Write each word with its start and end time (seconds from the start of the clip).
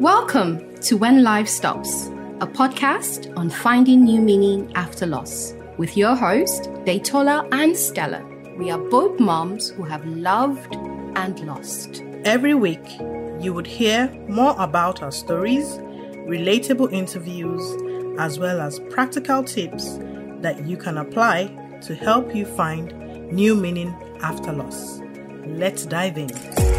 Welcome 0.00 0.80
to 0.82 0.96
When 0.96 1.22
Life 1.22 1.48
Stops, 1.48 2.06
a 2.40 2.46
podcast 2.46 3.36
on 3.36 3.50
finding 3.50 4.04
new 4.04 4.20
meaning 4.20 4.70
after 4.74 5.06
loss, 5.06 5.54
with 5.76 5.96
your 5.96 6.14
host, 6.14 6.64
Detola 6.84 7.48
and 7.52 7.76
Stella. 7.76 8.24
We 8.56 8.70
are 8.70 8.78
both 8.78 9.18
moms 9.18 9.70
who 9.70 9.82
have 9.82 10.06
loved 10.06 10.74
and 11.16 11.40
lost. 11.40 12.02
Every 12.24 12.54
week, 12.54 12.84
you 13.40 13.52
would 13.52 13.66
hear 13.66 14.08
more 14.28 14.54
about 14.58 15.02
our 15.02 15.12
stories, 15.12 15.66
relatable 16.28 16.92
interviews, 16.92 17.62
as 18.20 18.38
well 18.38 18.60
as 18.60 18.78
practical 18.90 19.42
tips 19.42 19.98
that 20.42 20.64
you 20.66 20.76
can 20.76 20.98
apply 20.98 21.46
to 21.82 21.94
help 21.94 22.34
you 22.34 22.46
find 22.46 22.92
new 23.32 23.56
meaning 23.56 23.94
after 24.22 24.52
loss. 24.52 25.00
Let's 25.44 25.86
dive 25.86 26.18
in. 26.18 26.69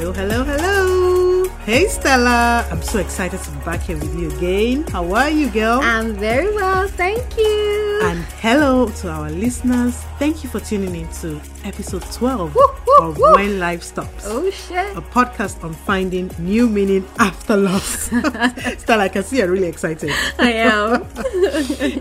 Hello, 0.00 0.14
hello, 0.14 0.44
hello. 0.44 1.44
Hey, 1.66 1.86
Stella. 1.86 2.66
I'm 2.70 2.80
so 2.80 3.00
excited 3.00 3.38
to 3.42 3.50
be 3.50 3.58
back 3.66 3.82
here 3.82 3.98
with 3.98 4.18
you 4.18 4.30
again. 4.34 4.86
How 4.88 5.12
are 5.12 5.28
you, 5.28 5.50
girl? 5.50 5.78
I'm 5.82 6.14
very 6.14 6.50
well, 6.54 6.88
thank 6.88 7.36
you. 7.36 8.00
And 8.04 8.20
hello 8.40 8.88
to 8.88 9.10
our 9.10 9.28
listeners. 9.28 9.94
Thank 10.18 10.42
you 10.42 10.48
for 10.48 10.58
tuning 10.58 10.96
in 10.96 11.06
to 11.20 11.38
episode 11.64 12.00
12 12.12 12.54
Woo, 12.54 12.62
woo, 12.86 13.08
of 13.10 13.18
woo. 13.18 13.34
When 13.34 13.58
Life 13.58 13.82
Stops. 13.82 14.24
oh 14.26 14.50
shit. 14.50 14.96
A 14.96 15.02
podcast 15.02 15.62
on 15.62 15.74
finding 15.74 16.30
new 16.38 16.66
meaning 16.66 17.06
after 17.18 17.58
loss. 17.58 18.08
Stella, 18.78 19.02
I 19.04 19.08
can 19.10 19.22
see 19.22 19.36
you're 19.36 19.50
really 19.50 19.68
excited. 19.68 20.12
I 20.38 20.52
am. 20.52 21.02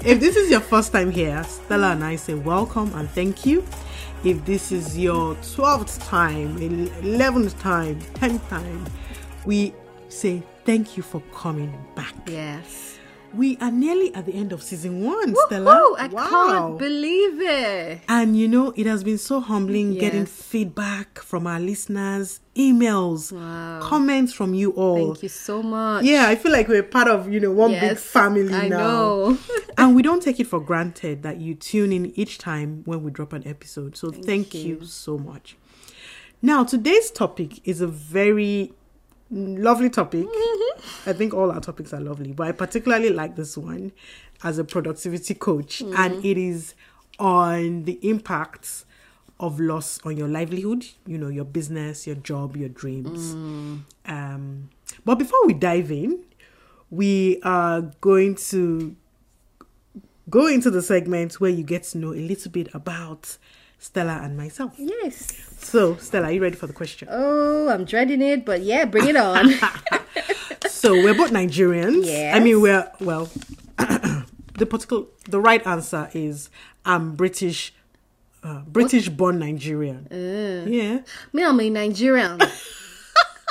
If 0.07 0.21
this 0.21 0.37
is 0.37 0.49
your 0.49 0.61
first 0.61 0.93
time 0.93 1.11
here, 1.11 1.43
Stella 1.43 1.91
and 1.91 2.05
I 2.05 2.15
say 2.15 2.35
welcome 2.35 2.93
and 2.95 3.09
thank 3.09 3.45
you. 3.45 3.65
If 4.23 4.43
this 4.43 4.73
is 4.73 4.97
your 4.97 5.35
12th 5.35 6.05
time, 6.09 6.57
11th 6.57 7.57
time, 7.61 8.01
10th 8.15 8.49
time, 8.49 8.85
we 9.45 9.73
say 10.09 10.43
thank 10.65 10.97
you 10.97 11.03
for 11.03 11.21
coming 11.33 11.73
back. 11.95 12.13
yes. 12.27 12.98
We 13.33 13.57
are 13.57 13.71
nearly 13.71 14.13
at 14.15 14.25
the 14.25 14.33
end 14.33 14.51
of 14.51 14.63
season 14.63 15.03
one, 15.05 15.33
Woohoo, 15.33 15.45
Stella. 15.47 15.95
I 15.99 16.07
can't 16.07 16.77
believe 16.79 17.39
it. 17.41 18.01
And 18.09 18.35
you 18.37 18.47
know, 18.47 18.73
it 18.75 18.85
has 18.87 19.03
been 19.03 19.17
so 19.17 19.39
humbling 19.39 19.93
getting 19.97 20.25
feedback 20.25 21.19
from 21.19 21.45
our 21.45 21.59
listeners, 21.59 22.39
emails, 22.55 23.31
Wow. 23.31 23.79
comments 23.83 24.33
from 24.33 24.53
you 24.53 24.71
all. 24.71 25.13
Thank 25.13 25.23
you 25.23 25.29
so 25.29 25.61
much. 25.61 26.05
Yeah, 26.05 26.27
I 26.27 26.35
feel 26.35 26.51
like 26.51 26.67
we're 26.67 26.83
part 26.83 27.07
of, 27.07 27.31
you 27.31 27.39
know, 27.39 27.51
one 27.51 27.71
big 27.71 27.81
Yes, 27.83 28.03
family 28.03 28.53
I 28.53 28.67
now. 28.67 28.77
know. 28.77 29.37
and 29.77 29.95
we 29.95 30.01
don't 30.01 30.23
take 30.23 30.39
it 30.39 30.47
for 30.47 30.59
granted 30.59 31.21
that 31.23 31.37
you 31.39 31.53
tune 31.55 31.93
in 31.93 32.07
each 32.19 32.39
time 32.39 32.81
when 32.85 33.03
we 33.03 33.11
drop 33.11 33.33
an 33.33 33.47
episode. 33.47 33.95
So 33.95 34.11
thank, 34.11 34.53
you. 34.53 34.79
you. 34.79 34.85
so 34.85 35.17
much. 35.17 35.55
Now, 36.41 36.63
today's 36.63 37.11
topic 37.11 37.59
is 37.67 37.81
a 37.81 37.87
very 37.87 38.73
lovely 39.31 39.89
topic. 39.89 40.25
I 41.05 41.13
think 41.13 41.33
all 41.33 41.51
our 41.51 41.59
topics 41.59 41.93
are 41.93 41.99
lovely, 41.99 42.31
but 42.33 42.47
I 42.47 42.51
particularly 42.51 43.09
like 43.09 43.35
this 43.35 43.57
one 43.57 43.91
as 44.43 44.57
a 44.57 44.63
productivity 44.63 45.33
coach, 45.33 45.81
and 45.81 46.23
it 46.25 46.37
is 46.37 46.73
on 47.19 47.83
the 47.83 47.99
impacts 48.07 48.85
of 49.39 49.59
loss 49.59 49.99
on 50.03 50.17
your 50.17 50.27
livelihood, 50.27 50.85
you 51.05 51.17
know, 51.17 51.27
your 51.29 51.45
business, 51.45 52.05
your 52.07 52.15
job, 52.17 52.57
your 52.57 52.69
dreams. 52.69 53.33
Um, 54.05 54.69
but 55.05 55.15
before 55.15 55.45
we 55.45 55.53
dive 55.53 55.91
in, 55.91 56.23
we 56.89 57.39
are 57.43 57.81
going 58.01 58.35
to 58.35 58.95
go 60.29 60.47
into 60.47 60.69
the 60.69 60.81
segment 60.81 61.39
where 61.39 61.51
you 61.51 61.63
get 61.63 61.83
to 61.83 61.97
know 61.97 62.13
a 62.13 62.19
little 62.19 62.51
bit 62.51 62.67
about 62.73 63.37
Stella 63.79 64.19
and 64.21 64.37
myself. 64.37 64.73
Yes. 64.77 65.27
So, 65.57 65.95
Stella, 65.95 66.27
are 66.27 66.31
you 66.31 66.41
ready 66.41 66.55
for 66.55 66.67
the 66.67 66.73
question? 66.73 67.07
Oh, 67.09 67.69
I'm 67.69 67.85
dreading 67.85 68.21
it, 68.21 68.45
but 68.45 68.61
yeah, 68.61 68.85
bring 68.85 69.07
it 69.07 69.15
on. 69.15 69.51
So, 70.67 70.93
we're 70.93 71.13
both 71.13 71.31
Nigerians. 71.31 72.05
Yes. 72.05 72.35
I 72.35 72.39
mean, 72.39 72.61
we're, 72.61 72.89
well, 73.01 73.29
the 73.77 74.65
particular, 74.65 75.05
the 75.29 75.39
right 75.39 75.65
answer 75.67 76.09
is 76.13 76.49
I'm 76.85 77.15
British, 77.15 77.73
uh, 78.43 78.61
British 78.65 79.09
born 79.09 79.39
Nigerian. 79.39 80.07
Yeah. 80.09 81.01
Me, 81.33 81.43
I'm 81.43 81.59
a 81.59 81.69
Nigerian. 81.69 82.39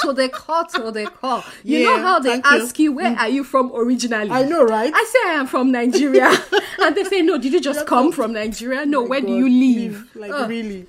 to 0.03 0.13
the 0.13 0.29
call, 0.29 0.65
to 0.67 0.91
the 0.91 1.07
call. 1.07 1.45
You 1.65 1.79
Yeah, 1.79 1.87
know 1.89 1.99
how 2.03 2.19
they 2.21 2.31
thank 2.41 2.45
you. 2.47 2.63
ask 2.63 2.79
you, 2.79 2.93
where 2.93 3.17
are 3.17 3.29
you 3.29 3.45
from 3.45 3.73
originally? 3.75 4.31
I 4.31 4.43
know, 4.45 4.65
right? 4.65 4.93
I 4.95 5.05
say 5.05 5.31
I 5.31 5.35
am 5.35 5.47
from 5.47 5.71
Nigeria. 5.73 6.31
and 6.81 6.97
they 6.97 7.05
say, 7.05 7.23
no, 7.23 7.39
did 7.39 7.53
you 7.53 7.61
just 7.61 7.87
come 7.87 8.13
from 8.13 8.33
Nigeria? 8.33 8.87
No, 8.87 9.03
where 9.05 9.21
do 9.21 9.35
you 9.37 9.49
live? 9.49 10.11
Like 10.15 10.33
Ugh. 10.33 10.49
really. 10.49 10.87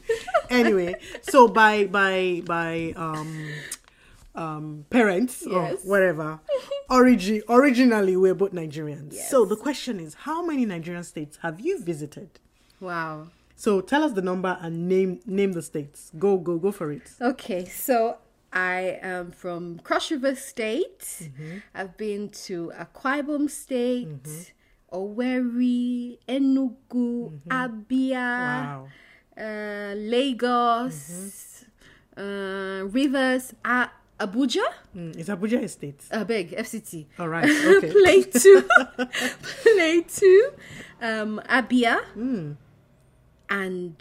anyway, 0.50 0.96
so 1.22 1.48
by 1.48 1.86
by 1.86 2.42
by 2.46 2.94
um 2.96 3.50
um 4.36 4.86
parents 4.90 5.44
Yes. 5.46 5.84
or 5.84 5.90
whatever, 5.90 6.40
origin 6.90 7.42
originally 7.50 8.16
we're 8.16 8.36
both 8.36 8.52
Nigerians. 8.54 9.14
Yes. 9.14 9.30
So 9.30 9.46
the 9.46 9.56
question 9.56 10.00
is, 10.00 10.14
how 10.14 10.46
many 10.46 10.66
Nigerian 10.66 11.04
states 11.04 11.40
have 11.42 11.60
you 11.60 11.82
visited? 11.84 12.30
Wow. 12.80 13.28
So 13.56 13.82
tell 13.82 14.04
us 14.04 14.14
the 14.14 14.22
number 14.22 14.58
and 14.62 14.88
name 14.88 15.20
name 15.26 15.52
the 15.54 15.62
states. 15.62 16.12
Go 16.18 16.38
go 16.38 16.58
go 16.58 16.72
for 16.72 16.92
it. 16.92 17.12
Okay, 17.22 17.66
so 17.66 18.18
I 18.52 19.00
am 19.02 19.32
from 19.32 19.80
Cross 19.80 20.12
River 20.12 20.36
State. 20.36 21.00
Mm-hmm. 21.00 21.58
I've 21.76 21.96
been 21.98 22.30
to 22.48 22.72
Akwa 22.76 23.22
Ibom 23.24 23.50
State, 23.50 24.54
Owerri, 24.92 26.18
Enugu, 26.28 27.40
Abia, 27.48 28.16
Wow. 28.16 28.88
uh, 29.38 29.94
Lagos, 29.96 31.66
uh, 32.18 32.84
Rivers, 32.90 33.54
A- 33.64 33.90
Abuja. 34.20 34.64
Mm, 34.96 35.16
it's 35.18 35.30
Abuja 35.30 35.62
Estate. 35.64 36.04
I 36.12 36.24
beg, 36.24 36.52
FCT. 36.52 37.06
All 37.20 37.30
right. 37.30 37.46
Okay. 37.78 37.92
play 37.92 38.24
Plateau, 38.24 38.62
Plateau, 39.64 40.42
um, 41.02 41.40
Abia, 41.48 42.02
Hmm. 42.14 42.54
and 43.50 43.96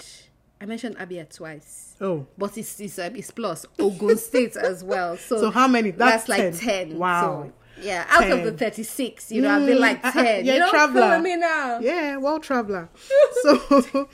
I 0.61 0.67
mentioned 0.67 0.97
Abia 0.99 1.29
twice. 1.33 1.95
Oh. 2.01 2.27
But 2.37 2.59
it's 2.59 2.81
it's, 2.81 2.99
um, 2.99 3.15
it's 3.17 3.31
plus 3.31 3.65
Ogun 3.79 4.17
State 4.31 4.57
as 4.57 4.83
well. 4.83 5.17
So 5.17 5.41
So 5.41 5.51
how 5.51 5.69
many? 5.69 5.91
That's 5.93 6.29
like 6.29 6.41
10. 6.41 6.53
ten. 6.55 6.99
Wow. 6.99 7.45
So, 7.45 7.53
yeah, 7.81 8.05
out 8.09 8.29
of 8.29 8.43
the 8.43 8.51
thirty-six, 8.51 9.31
you 9.31 9.41
know, 9.41 9.55
I've 9.57 9.65
been 9.65 9.79
like 9.79 10.03
Mm, 10.03 10.13
ten. 10.13 10.45
yeah, 10.45 10.55
you 10.55 10.59
know, 10.59 10.71
traveler. 10.71 11.21
me 11.21 11.37
now. 11.37 11.79
Yeah, 11.79 12.17
world 12.17 12.43
traveler. 12.43 12.89
so 13.43 14.09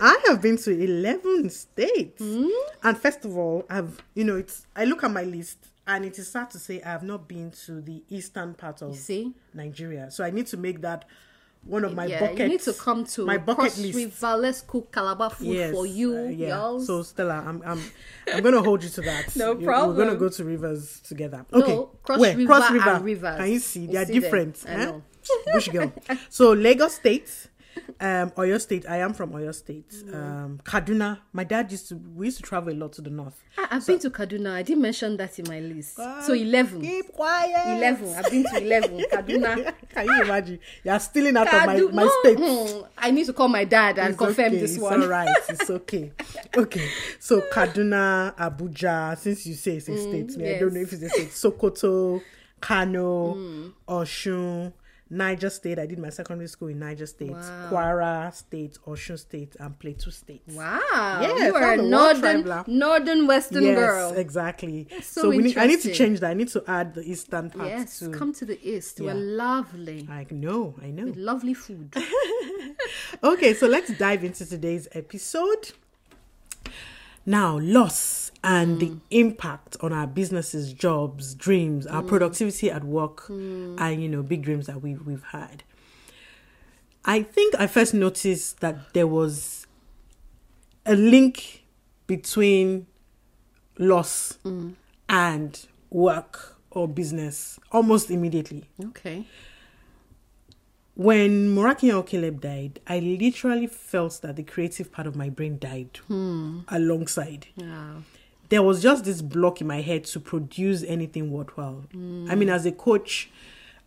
I 0.00 0.20
have 0.26 0.42
been 0.42 0.56
to 0.58 0.70
11 0.72 1.48
states. 1.50 2.20
Hmm? 2.22 2.48
And 2.82 2.98
first 2.98 3.24
of 3.24 3.36
all, 3.36 3.64
I've, 3.70 4.02
you 4.14 4.24
know, 4.24 4.36
it's, 4.36 4.66
I 4.74 4.84
look 4.84 5.04
at 5.04 5.12
my 5.12 5.22
list 5.22 5.58
and 5.86 6.04
it 6.04 6.18
is 6.18 6.28
sad 6.28 6.50
to 6.50 6.58
say 6.58 6.82
I 6.82 6.88
have 6.88 7.04
not 7.04 7.28
been 7.28 7.52
to 7.66 7.80
the 7.80 8.02
eastern 8.08 8.54
part 8.54 8.82
of 8.82 8.96
see? 8.96 9.32
Nigeria. 9.52 10.10
So 10.10 10.24
I 10.24 10.30
need 10.30 10.46
to 10.48 10.56
make 10.56 10.80
that 10.80 11.04
one 11.66 11.84
of 11.84 11.94
my 11.94 12.06
yeah, 12.06 12.20
buckets. 12.20 12.38
you 12.40 12.48
need 12.48 12.60
to 12.60 12.72
come 12.74 13.04
to 13.04 13.24
my 13.24 13.38
bucket 13.38 13.60
Cross 13.72 13.78
list. 13.78 13.96
River. 13.96 14.36
Let's 14.36 14.60
cook 14.60 14.92
Calabar 14.92 15.30
food 15.30 15.46
Yes, 15.48 15.72
for 15.74 15.86
you, 15.86 16.16
uh, 16.16 16.22
yeah. 16.24 16.48
girls. 16.48 16.86
So 16.86 17.02
Stella, 17.02 17.42
I'm 17.46 17.62
I'm 17.64 17.80
I'm 18.32 18.42
gonna 18.42 18.62
hold 18.62 18.82
you 18.82 18.90
to 18.90 19.00
that. 19.02 19.34
No 19.36 19.52
You- 19.58 19.66
We're 19.66 19.94
gonna 19.96 20.16
go 20.16 20.28
to 20.28 20.44
rivers 20.44 21.00
together. 21.00 21.44
No, 21.52 21.58
Okay. 21.62 21.92
Cross 22.02 22.20
Where? 22.20 22.36
River 22.36 22.46
Cross 22.46 22.70
River 22.70 22.90
and 22.90 23.04
Rivers. 23.04 23.36
Can 23.38 23.50
you 23.50 23.58
see? 23.58 23.86
They 23.86 23.96
are 23.98 24.04
different. 24.04 24.64
I 24.68 24.72
eh? 24.72 24.92
Bush 25.52 25.68
girl. 25.68 25.92
So 26.28 26.52
Lagos 26.52 26.94
State, 26.96 27.30
um, 28.00 28.30
Oyo 28.32 28.60
State. 28.60 28.84
I 28.88 28.98
am 28.98 29.14
from 29.14 29.30
Oyo 29.32 29.54
State. 29.54 29.88
Mm. 29.90 30.14
Um, 30.14 30.60
Kaduna. 30.64 31.18
My 31.32 31.44
dad 31.44 31.70
used 31.70 31.88
to. 31.88 31.96
We 31.96 32.26
used 32.26 32.36
to 32.38 32.42
travel 32.42 32.72
a 32.72 32.76
lot 32.76 32.92
to 32.94 33.02
the 33.02 33.10
north. 33.10 33.42
I, 33.58 33.68
I've 33.72 33.86
been 33.86 33.98
to 34.00 34.10
Kaduna. 34.10 34.52
I 34.52 34.62
didn't 34.62 34.82
mention 34.82 35.16
that 35.18 35.38
in 35.38 35.46
my 35.48 35.60
list. 35.60 35.96
so 35.96 36.02
Ah, 36.04 36.32
eleven. 36.32 36.80
Keep 36.80 37.12
quiet. 37.12 37.76
Eleven. 37.78 38.14
I've 38.14 38.30
been 38.30 38.44
to 38.44 38.56
eleven. 38.62 38.98
Kaduna. 39.12 39.74
Can 39.90 40.06
you 40.06 40.22
imagine? 40.22 40.58
You 40.84 40.90
are 40.90 41.00
stealing 41.00 41.36
out 41.36 41.46
of 41.46 41.52
my 41.66 41.80
my 41.92 42.02
no, 42.04 42.10
state. 42.22 42.38
hmm, 42.40 42.82
I 42.98 43.10
need 43.10 43.26
to 43.26 43.32
call 43.32 43.48
my 43.48 43.64
dad 43.64 43.98
and 43.98 44.10
It's 44.10 44.18
confirm 44.18 44.46
okay, 44.46 44.58
this 44.60 44.72
it's 44.74 44.80
one. 44.82 45.02
all 45.02 45.08
right. 45.08 45.28
It's 45.48 45.70
okay. 45.70 46.12
Okay. 46.56 46.88
So 47.20 47.40
Kaduna, 47.52 48.34
Abuja, 48.36 49.16
since 49.18 49.46
you 49.46 49.54
say 49.54 49.76
it's 49.76 49.88
a 49.88 49.96
state, 49.96 50.36
me, 50.36 50.54
I 50.54 50.58
don't 50.58 50.72
know 50.74 50.80
Mm, 50.80 50.82
if 50.84 50.92
it's 50.92 51.02
a 51.02 51.08
state. 51.08 51.28
Sokoto, 51.30 52.20
Kano, 52.60 53.34
Mm. 53.34 53.72
Oshun, 53.88 54.72
Niger 55.10 55.50
State. 55.50 55.78
I 55.78 55.86
did 55.86 55.98
my 55.98 56.10
secondary 56.10 56.48
school 56.48 56.68
in 56.68 56.78
Niger 56.78 57.06
State. 57.06 57.30
Wow. 57.30 57.68
Kwara 57.70 58.34
State, 58.34 58.78
Oshun 58.86 59.18
State, 59.18 59.56
and 59.60 59.78
Plateau 59.78 60.10
State. 60.10 60.42
Wow. 60.48 60.80
Yes, 61.20 61.46
you 61.46 61.54
are 61.54 61.72
a 61.72 61.76
northern, 61.76 62.64
northern 62.66 63.26
western 63.26 63.64
yes, 63.64 63.78
girl. 63.78 64.12
exactly. 64.14 64.88
so 65.02 65.28
we 65.30 65.38
need, 65.38 65.58
I 65.58 65.66
need 65.66 65.80
to 65.82 65.92
change 65.92 66.20
that. 66.20 66.30
I 66.30 66.34
need 66.34 66.48
to 66.48 66.64
add 66.66 66.94
the 66.94 67.02
eastern 67.02 67.50
part 67.50 67.68
Yes, 67.68 67.98
too. 67.98 68.10
come 68.10 68.32
to 68.34 68.44
the 68.44 68.58
east. 68.66 69.00
We're 69.00 69.14
lovely. 69.14 70.06
I 70.10 70.26
know, 70.30 70.74
I 70.82 70.90
know. 70.90 71.04
With 71.04 71.16
lovely 71.16 71.54
food. 71.54 71.94
Okay, 73.22 73.54
so 73.54 73.66
let's 73.66 73.96
dive 73.96 74.24
into 74.24 74.44
today's 74.44 74.88
episode. 74.92 75.72
Now, 77.26 77.58
loss 77.58 78.30
and 78.42 78.78
the 78.80 78.90
mm. 78.90 79.00
impact 79.10 79.76
on 79.80 79.92
our 79.92 80.06
businesses, 80.06 80.72
jobs, 80.72 81.34
dreams, 81.34 81.86
our 81.86 82.02
mm. 82.02 82.08
productivity 82.08 82.70
at 82.70 82.84
work, 82.84 83.26
mm. 83.28 83.80
and 83.80 84.02
you 84.02 84.08
know, 84.08 84.22
big 84.22 84.42
dreams 84.42 84.66
that 84.66 84.82
we've 84.82 85.04
we've 85.06 85.24
had. 85.24 85.62
I 87.04 87.22
think 87.22 87.54
I 87.58 87.66
first 87.66 87.94
noticed 87.94 88.60
that 88.60 88.92
there 88.94 89.06
was 89.06 89.66
a 90.86 90.94
link 90.94 91.64
between 92.06 92.86
loss 93.78 94.38
and 95.08 95.66
work 95.90 96.56
or 96.70 96.88
business 96.88 97.58
almost 97.72 98.10
immediately. 98.10 98.64
Okay. 98.82 99.24
When 100.96 101.54
Morakian 101.54 102.06
Caleb 102.06 102.40
died, 102.40 102.80
I 102.86 103.00
literally 103.00 103.66
felt 103.66 104.20
that 104.22 104.36
the 104.36 104.44
creative 104.44 104.92
part 104.92 105.08
of 105.08 105.16
my 105.16 105.28
brain 105.28 105.58
died 105.58 105.98
hmm. 106.06 106.60
alongside. 106.68 107.48
Yeah. 107.56 107.94
There 108.48 108.62
was 108.62 108.80
just 108.80 109.04
this 109.04 109.20
block 109.20 109.60
in 109.60 109.66
my 109.66 109.80
head 109.80 110.04
to 110.04 110.20
produce 110.20 110.84
anything 110.84 111.32
worthwhile. 111.32 111.84
Hmm. 111.92 112.28
I 112.30 112.36
mean, 112.36 112.48
as 112.48 112.64
a 112.64 112.70
coach, 112.70 113.28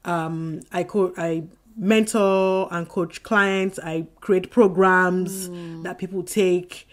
um, 0.03 0.61
I 0.73 0.83
co- 0.83 1.13
I 1.17 1.43
mentor 1.77 2.67
and 2.71 2.89
coach 2.89 3.23
clients. 3.23 3.79
I 3.79 4.07
create 4.19 4.51
programs 4.51 5.47
hmm. 5.47 5.83
that 5.83 5.97
people 5.99 6.23
take, 6.23 6.89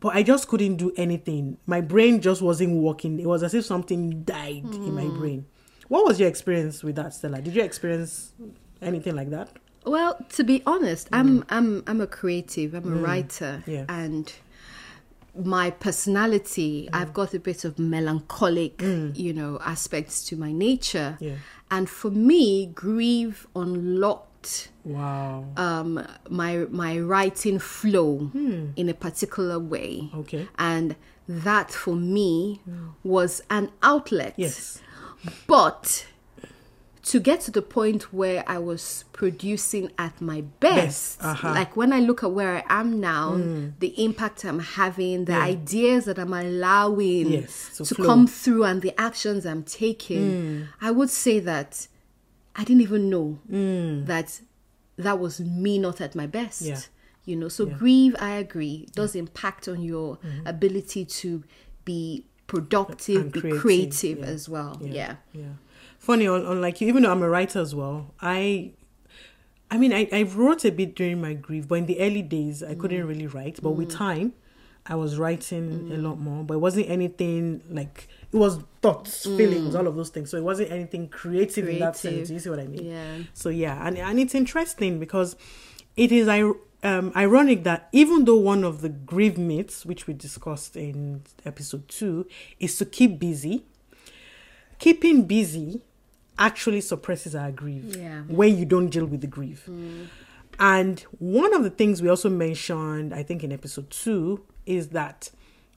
but 0.00 0.16
I 0.16 0.24
just 0.24 0.48
couldn't 0.48 0.76
do 0.76 0.92
anything. 0.96 1.58
My 1.66 1.80
brain 1.80 2.20
just 2.20 2.42
wasn't 2.42 2.82
working. 2.82 3.20
It 3.20 3.26
was 3.26 3.44
as 3.44 3.54
if 3.54 3.64
something 3.64 4.24
died 4.24 4.64
in 4.64 4.92
my 4.92 5.06
brain. 5.06 5.46
What 5.86 6.04
was 6.04 6.18
your 6.18 6.28
experience 6.28 6.82
with 6.82 6.96
that, 6.96 7.14
Stella? 7.14 7.40
Did 7.40 7.54
you 7.54 7.62
experience 7.62 8.32
anything 8.82 9.14
like 9.14 9.30
that? 9.30 9.50
Well, 9.84 10.18
to 10.30 10.44
be 10.44 10.62
honest, 10.66 11.08
I'm 11.12 11.42
mm. 11.42 11.44
I'm 11.48 11.82
I'm 11.86 12.00
a 12.00 12.06
creative. 12.06 12.74
I'm 12.74 12.92
a 12.92 12.96
mm. 12.96 13.06
writer, 13.06 13.62
Yeah. 13.66 13.84
and 13.88 14.32
my 15.44 15.70
personality, 15.70 16.88
mm. 16.90 16.96
I've 16.98 17.12
got 17.12 17.34
a 17.34 17.38
bit 17.38 17.64
of 17.64 17.78
melancholic, 17.78 18.80
you 18.82 19.32
know, 19.32 19.58
aspects 19.64 20.24
to 20.28 20.36
my 20.36 20.50
nature. 20.50 21.18
Yeah. 21.20 21.34
And 21.70 21.88
for 21.88 22.10
me, 22.10 22.66
grief 22.66 23.46
unlocked 23.54 24.70
Wow. 24.84 25.44
um, 25.56 26.06
my 26.30 26.66
my 26.70 26.98
writing 27.00 27.58
flow 27.58 28.18
hmm. 28.18 28.66
in 28.76 28.88
a 28.88 28.94
particular 28.94 29.58
way. 29.58 30.10
Okay. 30.14 30.46
And 30.58 30.94
that 31.28 31.72
for 31.72 31.96
me 31.96 32.60
was 33.02 33.42
an 33.50 33.72
outlet. 33.82 34.34
Yes. 34.36 34.80
But 35.48 36.06
to 37.06 37.20
get 37.20 37.40
to 37.40 37.50
the 37.52 37.62
point 37.62 38.12
where 38.12 38.42
I 38.48 38.58
was 38.58 39.04
producing 39.12 39.92
at 39.96 40.20
my 40.20 40.40
best, 40.60 41.18
Best, 41.18 41.24
uh-huh. 41.24 41.50
like 41.50 41.76
when 41.76 41.92
I 41.92 42.00
look 42.00 42.24
at 42.24 42.32
where 42.32 42.56
I 42.56 42.80
am 42.80 43.00
now, 43.00 43.36
the 43.78 43.94
impact 44.04 44.44
I'm 44.44 44.58
having, 44.58 45.24
the 45.26 45.34
ideas 45.34 46.06
that 46.06 46.18
I'm 46.18 46.32
allowing 46.32 47.30
Yes, 47.30 47.76
to 47.76 47.84
to 47.84 47.94
come 47.94 48.26
through, 48.26 48.64
and 48.64 48.82
the 48.82 48.92
actions 49.00 49.46
I'm 49.46 49.62
taking, 49.62 50.66
I 50.80 50.90
would 50.90 51.10
say 51.10 51.38
that 51.40 51.86
I 52.56 52.64
didn't 52.64 52.82
even 52.82 53.08
know 53.08 53.38
that 54.06 54.40
that 54.96 55.18
was 55.20 55.40
me 55.40 55.78
not 55.78 56.00
at 56.00 56.14
my 56.14 56.26
best. 56.26 56.62
Yeah. 56.62 56.80
You 57.24 57.36
know, 57.36 57.48
so 57.48 57.66
grieve, 57.66 58.14
I 58.20 58.32
agree, 58.36 58.88
does 58.94 59.14
impact 59.14 59.68
on 59.68 59.82
your 59.82 60.16
Mm-hmm. 60.16 60.46
ability 60.46 61.04
to 61.04 61.44
be 61.84 62.24
productive, 62.46 63.32
be 63.32 63.40
creative, 63.40 64.18
yeah. 64.18 64.24
as 64.34 64.48
well. 64.48 64.78
Yeah. 64.80 65.16
Yeah. 65.32 65.54
Funny, 66.06 66.26
on, 66.28 66.46
on 66.46 66.60
like 66.60 66.80
you, 66.80 66.86
even 66.88 67.02
though 67.02 67.10
I'm 67.10 67.22
a 67.22 67.28
writer 67.28 67.60
as 67.60 67.74
well, 67.74 68.14
I, 68.20 68.70
I 69.72 69.76
mean, 69.76 69.92
I, 69.92 70.08
I 70.12 70.22
wrote 70.22 70.64
a 70.64 70.70
bit 70.70 70.94
during 70.94 71.20
my 71.20 71.34
grief, 71.34 71.66
but 71.66 71.76
in 71.82 71.86
the 71.86 71.98
early 72.00 72.22
days, 72.22 72.62
I 72.62 72.74
couldn't 72.76 73.02
Mm. 73.02 73.08
really 73.08 73.26
write. 73.26 73.58
But 73.60 73.72
with 73.72 73.90
time, 73.90 74.32
I 74.86 74.94
was 74.94 75.18
writing 75.18 75.90
a 75.92 75.96
lot 75.96 76.20
more, 76.20 76.44
but 76.44 76.54
it 76.54 76.62
wasn't 76.68 76.88
anything 76.88 77.60
like 77.68 78.06
it 78.32 78.36
was 78.36 78.60
thoughts, 78.82 79.24
feelings, 79.24 79.74
all 79.74 79.88
of 79.88 79.96
those 79.96 80.10
things. 80.10 80.30
So 80.30 80.36
it 80.36 80.44
wasn't 80.44 80.70
anything 80.70 81.08
creative, 81.08 81.68
in 81.68 81.80
that 81.80 81.96
sense. 81.96 82.30
Mm. 82.30 82.34
You 82.34 82.38
see 82.38 82.50
what 82.50 82.60
I 82.60 82.68
mean? 82.68 82.86
Yeah. 82.86 83.16
So 83.34 83.48
yeah, 83.48 83.84
and 83.84 83.98
and 83.98 84.20
it's 84.20 84.34
interesting 84.42 85.00
because 85.00 85.34
it 85.96 86.12
is 86.12 86.28
I 86.28 86.40
um, 86.90 87.10
ironic 87.16 87.64
that 87.64 87.88
even 87.90 88.26
though 88.26 88.36
one 88.52 88.62
of 88.62 88.80
the 88.84 88.90
grief 89.12 89.36
myths, 89.36 89.84
which 89.84 90.06
we 90.06 90.14
discussed 90.14 90.76
in 90.76 91.22
episode 91.44 91.88
two, 91.88 92.28
is 92.60 92.78
to 92.78 92.84
keep 92.86 93.18
busy, 93.18 93.64
keeping 94.78 95.24
busy 95.26 95.82
actually 96.38 96.80
suppresses 96.80 97.34
our 97.34 97.50
grief 97.50 97.96
Yeah. 97.96 98.22
when 98.22 98.56
you 98.58 98.64
don't 98.64 98.88
deal 98.88 99.06
with 99.06 99.20
the 99.20 99.26
grief. 99.26 99.66
Mm. 99.68 100.06
And 100.58 101.00
one 101.18 101.54
of 101.54 101.62
the 101.62 101.70
things 101.70 102.00
we 102.00 102.08
also 102.08 102.30
mentioned, 102.30 103.12
I 103.14 103.22
think 103.22 103.44
in 103.44 103.52
episode 103.52 103.90
two, 103.90 104.42
is 104.64 104.88
that 104.88 105.30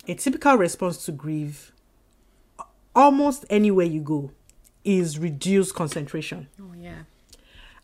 a 0.08 0.16
typical 0.16 0.56
response 0.56 1.06
to 1.06 1.12
grief, 1.12 1.72
almost 2.96 3.46
anywhere 3.50 3.86
you 3.86 4.02
go, 4.02 4.32
is 4.84 5.20
reduced 5.20 5.76
concentration. 5.76 6.48
Oh 6.60 6.74
yeah. 6.78 7.04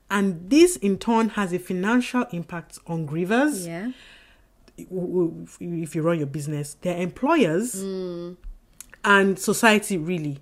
And 0.09 0.49
this 0.49 0.77
in 0.77 0.97
turn 0.97 1.29
has 1.29 1.51
a 1.51 1.59
financial 1.59 2.25
impact 2.31 2.79
on 2.87 3.07
grievers. 3.07 3.65
Yeah. 3.65 3.91
If 4.77 5.95
you 5.95 6.01
run 6.01 6.17
your 6.17 6.27
business, 6.27 6.75
their 6.75 6.97
employers 6.97 7.83
mm. 7.83 8.37
and 9.03 9.39
society 9.39 9.97
really. 9.97 10.39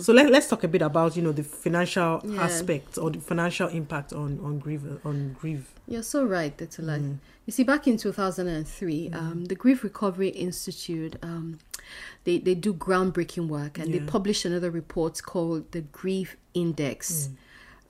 So 0.00 0.12
let, 0.14 0.30
let's 0.30 0.48
talk 0.48 0.64
a 0.64 0.68
bit 0.68 0.80
about 0.82 1.14
you 1.16 1.22
know 1.22 1.32
the 1.32 1.42
financial 1.42 2.20
Yeah. 2.24 2.42
aspect 2.42 2.96
or 2.96 3.10
the 3.10 3.20
financial 3.20 3.68
impact 3.68 4.12
on 4.14 4.40
on 4.42 4.58
grief 4.58 4.80
on 5.04 5.36
grief. 5.38 5.74
You're 5.86 6.02
so 6.02 6.24
right, 6.24 6.56
Detola. 6.56 6.98
Mm. 7.00 7.18
You 7.44 7.52
see, 7.52 7.64
back 7.64 7.86
in 7.88 7.96
2003, 7.96 9.10
um, 9.12 9.44
the 9.46 9.54
Grief 9.56 9.82
Recovery 9.82 10.28
Institute, 10.28 11.16
um, 11.22 11.58
they, 12.24 12.38
they 12.38 12.54
do 12.54 12.72
groundbreaking 12.72 13.48
work 13.48 13.78
and 13.78 13.92
they 13.92 13.98
Yeah. 13.98 14.06
published 14.06 14.44
another 14.44 14.70
report 14.70 15.20
called 15.22 15.70
the 15.72 15.80
Grief 15.80 16.36
Index. 16.54 17.28
Mm. 17.28 17.36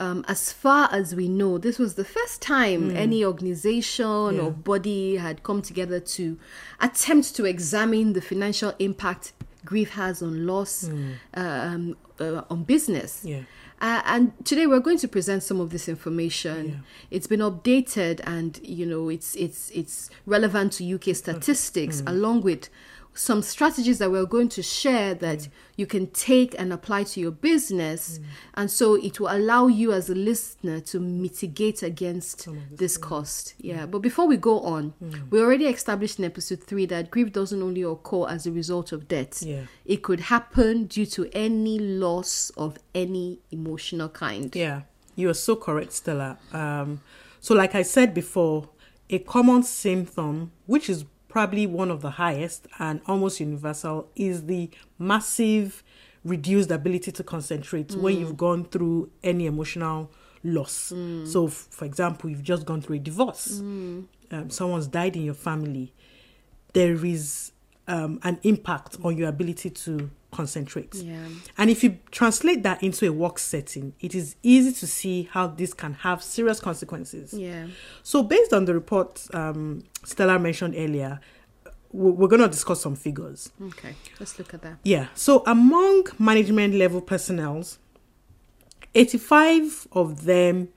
Um, 0.04 0.24
as 0.26 0.52
far 0.52 0.88
as 0.90 1.14
we 1.14 1.28
know, 1.28 1.58
this 1.58 1.78
was 1.78 1.94
the 1.94 2.04
first 2.04 2.40
time 2.42 2.90
any 2.96 3.24
organization 3.24 4.06
Mm. 4.06 4.36
Yeah. 4.36 4.42
or 4.42 4.50
body 4.50 5.16
had 5.16 5.42
come 5.42 5.60
together 5.62 6.00
to 6.00 6.38
attempt 6.80 7.36
to 7.36 7.44
examine 7.44 8.14
the 8.14 8.22
financial 8.22 8.72
impact 8.78 9.32
grief 9.64 9.90
has 9.90 10.22
on 10.22 10.46
loss, 10.46 10.88
um, 11.34 11.96
uh, 12.20 12.42
on 12.50 12.64
business. 12.64 13.22
Mm. 13.24 13.28
Yeah. 13.28 13.42
Uh, 13.80 14.00
and 14.04 14.32
today 14.44 14.64
we're 14.68 14.78
going 14.78 14.98
to 14.98 15.08
present 15.08 15.42
some 15.42 15.60
of 15.60 15.70
this 15.70 15.88
information. 15.88 16.68
Yeah. 16.68 16.74
It's 17.10 17.26
been 17.26 17.40
updated, 17.40 18.20
and 18.24 18.60
you 18.62 18.86
know 18.86 19.08
it's 19.08 19.34
it's 19.34 19.70
it's 19.70 20.08
relevant 20.24 20.74
to 20.74 20.94
UK 20.94 21.16
statistics, 21.16 22.00
along 22.06 22.42
with 22.42 22.68
some 23.14 23.42
strategies 23.42 23.98
that 23.98 24.10
we're 24.10 24.24
going 24.24 24.48
to 24.48 24.62
share 24.62 25.14
that 25.14 25.38
mm. 25.38 25.48
you 25.76 25.86
can 25.86 26.06
take 26.08 26.58
and 26.58 26.72
apply 26.72 27.04
to 27.04 27.20
your 27.20 27.30
business, 27.30 28.18
mm. 28.18 28.24
and 28.54 28.70
so 28.70 28.94
it 28.94 29.20
will 29.20 29.30
allow 29.30 29.66
you 29.66 29.92
as 29.92 30.08
a 30.08 30.14
listener 30.14 30.80
to 30.80 30.98
mitigate 30.98 31.82
against 31.82 32.48
this 32.70 32.96
cost. 32.96 33.54
Mm. 33.58 33.64
Yeah. 33.64 33.86
But 33.86 33.98
before 34.00 34.26
we 34.26 34.36
go 34.36 34.60
on, 34.60 34.94
we 35.30 35.40
already 35.40 35.66
established 35.66 36.18
in 36.18 36.24
episode 36.24 36.62
three 36.62 36.86
that 36.86 37.10
grief 37.10 37.32
doesn't 37.32 37.62
only 37.62 37.82
occur 37.82 38.28
as 38.28 38.46
a 38.46 38.52
result 38.52 38.92
of 38.92 39.08
death. 39.08 39.42
Yeah. 39.42 39.62
It 39.84 40.02
could 40.02 40.20
happen 40.20 40.86
due 40.86 41.06
to 41.06 41.28
any 41.32 41.78
loss 41.78 42.50
of 42.56 42.78
any 42.94 43.40
emotional 43.50 44.08
kind. 44.08 44.54
Yeah, 44.56 44.82
you 45.16 45.28
are 45.28 45.34
so 45.34 45.56
correct, 45.56 45.92
Stella. 45.92 46.38
Um, 46.52 47.02
so, 47.40 47.54
like 47.54 47.74
I 47.74 47.82
said 47.82 48.14
before, 48.14 48.68
a 49.10 49.18
common 49.18 49.62
symptom, 49.62 50.52
which 50.66 50.88
is 50.88 51.04
probably 51.32 51.66
one 51.66 51.90
of 51.90 52.00
the 52.02 52.10
highest 52.10 52.66
and 52.78 53.00
almost 53.06 53.40
universal, 53.40 54.08
is 54.14 54.44
the 54.46 54.68
massive 54.98 55.82
reduced 56.24 56.70
ability 56.70 57.10
to 57.10 57.24
concentrate 57.24 57.92
when 57.96 58.14
you've 58.20 58.36
gone 58.36 58.64
through 58.66 59.10
any 59.24 59.46
emotional 59.46 60.10
loss. 60.44 60.92
So, 61.32 61.46
f- 61.46 61.66
for 61.70 61.84
example, 61.86 62.28
you've 62.30 62.42
just 62.42 62.64
gone 62.66 62.80
through 62.82 62.96
a 62.96 62.98
divorce, 63.00 63.60
um, 64.30 64.50
someone's 64.50 64.86
died 64.86 65.16
in 65.16 65.24
your 65.24 65.34
family, 65.34 65.92
there 66.74 67.04
is 67.04 67.52
um, 67.88 68.20
an 68.22 68.38
impact 68.42 68.96
on 69.02 69.16
your 69.16 69.28
ability 69.28 69.70
to 69.70 70.10
concentrate. 70.32 70.94
Yeah. 70.94 71.26
And 71.58 71.70
if 71.70 71.84
you 71.84 71.98
translate 72.10 72.62
that 72.64 72.82
into 72.82 73.06
a 73.06 73.12
work 73.12 73.38
setting, 73.38 73.92
it 74.00 74.14
is 74.14 74.34
easy 74.42 74.72
to 74.72 74.86
see 74.86 75.28
how 75.30 75.46
this 75.46 75.72
can 75.74 75.94
have 75.94 76.22
serious 76.22 76.58
consequences. 76.58 77.32
Yeah. 77.32 77.68
So, 78.02 78.22
based 78.22 78.52
on 78.52 78.64
the 78.64 78.74
report 78.74 79.24
um, 79.32 79.84
Stella 80.04 80.38
mentioned 80.38 80.74
earlier, 80.76 81.20
we- 81.92 82.10
we're 82.10 82.28
going 82.28 82.42
to 82.42 82.48
discuss 82.48 82.80
some 82.80 82.96
figures. 82.96 83.52
Okay. 83.62 83.94
Let's 84.18 84.38
look 84.38 84.52
at 84.54 84.62
that. 84.62 84.78
Yeah. 84.82 85.08
So, 85.14 85.44
among 85.46 86.06
management 86.18 86.74
level 86.74 87.00
personnel, 87.02 87.64
85 88.94 89.86
of 89.92 90.24
them, 90.24 90.68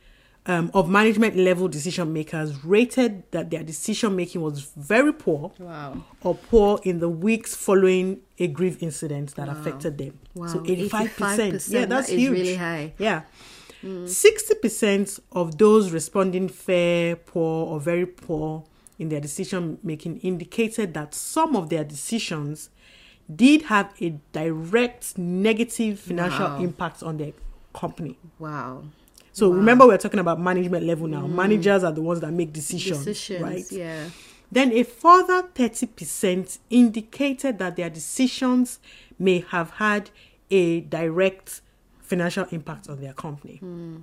um, 0.48 0.70
of 0.74 0.88
management 0.90 1.36
level 1.36 1.68
decision 1.68 2.14
makers, 2.14 2.64
rated 2.64 3.24
that 3.32 3.50
their 3.50 3.64
decision 3.64 4.16
making 4.16 4.42
was 4.42 4.72
very 4.78 5.12
poor 5.14 5.52
Wow. 5.60 6.04
or 6.22 6.36
poor 6.36 6.80
in 6.84 7.00
the 7.00 7.10
weeks 7.10 7.56
following 7.56 8.22
a 8.38 8.48
grief 8.48 8.84
incident 8.84 9.34
that 9.36 9.50
affected 9.50 9.98
them. 9.98 10.20
Wow. 10.36 10.48
So 10.48 10.60
85%. 10.60 11.70
Yeah, 11.72 11.86
that's 11.86 12.10
that 12.10 12.16
huge. 12.18 12.32
really 12.32 12.56
high. 12.56 12.94
Yeah. 13.00 13.22
60% 13.84 15.20
of 15.32 15.58
those 15.58 15.92
responding 15.92 16.48
fair, 16.50 17.16
poor, 17.16 17.68
or 17.68 17.80
very 17.80 18.06
poor 18.06 18.64
in 18.98 19.10
their 19.10 19.20
decision 19.20 19.78
making 19.84 20.18
indicated 20.20 20.94
that 20.94 21.14
some 21.14 21.56
of 21.56 21.70
their 21.70 21.84
decisions 21.84 22.70
did 23.34 23.64
have 23.64 23.94
a 24.02 24.10
direct 24.32 25.18
negative 25.18 26.00
financial 26.00 26.46
Wow. 26.48 26.60
impact 26.62 27.04
on 27.04 27.18
their 27.18 27.34
company. 27.74 28.18
Wow. 28.40 28.86
So 29.36 29.52
remember, 29.52 29.86
we're 29.86 29.98
talking 29.98 30.22
about 30.22 30.40
management 30.40 30.86
level 30.86 31.08
now. 31.08 31.24
Mm. 31.24 31.32
Managers 31.32 31.84
are 31.84 31.92
the 31.92 32.02
ones 32.02 32.22
that 32.22 32.32
make 32.32 32.54
decisions, 32.54 33.04
Decisions. 33.04 33.42
right? 33.42 33.66
Yeah. 33.70 34.10
Then 34.50 34.72
a 34.72 34.84
further 34.84 35.44
30% 35.44 36.60
indicated 36.70 37.60
that 37.60 37.76
their 37.76 37.90
decisions 37.90 38.80
may 39.20 39.44
have 39.50 39.72
had 39.72 40.10
a 40.50 40.80
direct 40.80 41.60
financial 42.00 42.46
impact 42.52 42.88
on 42.90 43.02
their 43.02 43.12
company. 43.12 43.58
Hmm. 43.58 43.98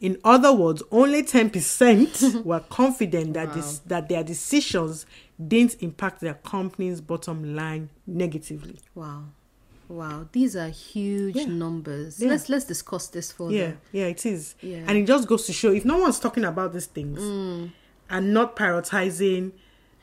In 0.00 0.18
other 0.24 0.50
words, 0.50 0.82
only 0.90 1.22
10% 1.22 2.42
were 2.46 2.60
confident 2.60 3.34
that 3.34 3.52
this, 3.52 3.80
that 3.80 4.08
their 4.08 4.24
decisions 4.24 5.04
didn't 5.46 5.82
impact 5.82 6.22
their 6.22 6.34
company's 6.34 7.02
bottom 7.02 7.54
line 7.54 7.90
negatively. 8.06 8.78
Wow. 8.94 9.24
Wow. 9.88 10.28
These 10.32 10.56
are 10.56 10.68
huge 10.68 11.36
Yeah. 11.36 11.46
numbers. 11.46 12.20
Yeah. 12.20 12.30
Let's 12.30 12.48
let's 12.48 12.64
discuss 12.64 13.08
this 13.08 13.32
further. 13.32 13.52
Yeah, 13.54 13.72
yeah, 13.92 14.06
it 14.06 14.24
is. 14.26 14.54
Yeah. 14.60 14.84
And 14.86 14.96
it 14.98 15.06
just 15.06 15.28
goes 15.28 15.46
to 15.46 15.52
show 15.52 15.70
if 15.72 15.84
no 15.84 15.98
one's 15.98 16.18
talking 16.18 16.44
about 16.44 16.72
these 16.72 16.86
things 16.86 17.18
and 18.10 18.34
not 18.34 18.56
prioritizing 18.56 19.52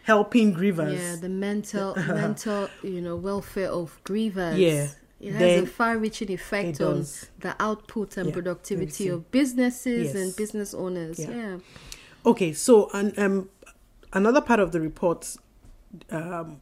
helping 0.04 0.54
grievers, 0.54 0.98
Yeah, 0.98 1.16
the 1.16 1.30
mental 1.30 1.96
mental, 2.08 2.70
you 2.84 3.02
know, 3.02 3.16
welfare 3.16 3.70
of 3.70 4.00
grievers. 4.04 4.58
Yeah, 4.58 4.88
It 5.20 5.34
has 5.34 5.40
then 5.40 5.64
a 5.64 5.68
far-reaching 5.68 6.32
effect 6.32 6.82
on 6.82 7.06
the 7.40 7.56
output 7.60 8.18
and 8.18 8.28
Yeah, 8.28 8.34
productivity 8.34 9.08
of 9.10 9.30
businesses 9.32 10.14
Yes. 10.14 10.16
and 10.16 10.36
business 10.36 10.74
owners. 10.74 11.20
Yeah. 11.20 11.60
Okay, 12.26 12.54
so 12.54 12.90
and 12.94 13.18
um, 13.20 13.50
another 14.14 14.42
part 14.42 14.60
of 14.60 14.72
the 14.72 14.82
report 14.82 15.36
um, 16.10 16.62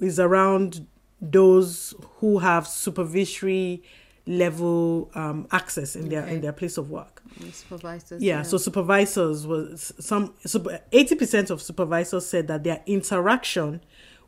is 0.00 0.18
around 0.20 0.86
those 1.20 1.94
who 2.18 2.38
have 2.38 2.66
supervisory 2.66 3.82
level 4.26 5.10
um, 5.14 5.46
access 5.50 5.96
in 5.96 6.08
their 6.10 6.26
in 6.26 6.40
their 6.40 6.52
place 6.52 6.76
of 6.76 6.90
work. 6.90 7.22
Supervisors. 7.52 8.22
Yeah, 8.22 8.42
so 8.42 8.58
supervisors 8.58 9.46
was 9.46 9.92
some 9.98 10.34
eighty 10.92 11.14
percent 11.14 11.50
of 11.50 11.62
supervisors 11.62 12.26
said 12.26 12.48
that 12.48 12.64
their 12.64 12.82
interaction 12.86 13.80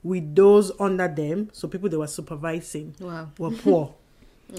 with 0.03 0.35
those 0.35 0.73
under 0.81 1.09
them, 1.09 1.51
so 1.53 1.69
people 1.69 1.89
they 1.89 1.97
were 1.97 2.07
supervising, 2.07 2.95
wow. 3.01 3.31
were 3.39 3.51
poor. 3.51 3.95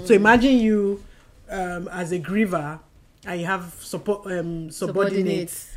So 0.06 0.14
imagine 0.14 0.58
you 0.58 1.04
um, 1.50 1.90
as 1.90 2.14
a 2.14 2.20
griever 2.20 2.80
and 3.26 3.42
you 3.42 3.46
have 3.46 3.74
support 3.82 4.26
um, 4.32 4.72
subordinates, 4.72 5.76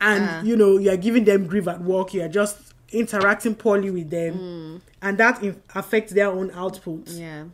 and 0.00 0.24
Ah. 0.24 0.42
you 0.42 0.56
know 0.56 0.78
you 0.78 0.90
are 0.90 0.96
giving 0.96 1.24
them 1.24 1.46
grief 1.46 1.68
at 1.68 1.82
work. 1.82 2.14
You 2.14 2.22
are 2.22 2.28
just 2.28 2.71
interacting 2.92 3.54
poorly 3.54 3.90
with 3.90 4.10
them, 4.10 4.34
Mm. 4.38 4.80
and 5.02 5.18
that 5.18 5.42
in- 5.42 5.62
affects 5.74 6.12
their 6.12 6.28
own 6.28 6.50
output. 6.52 7.08
Yeah. 7.08 7.44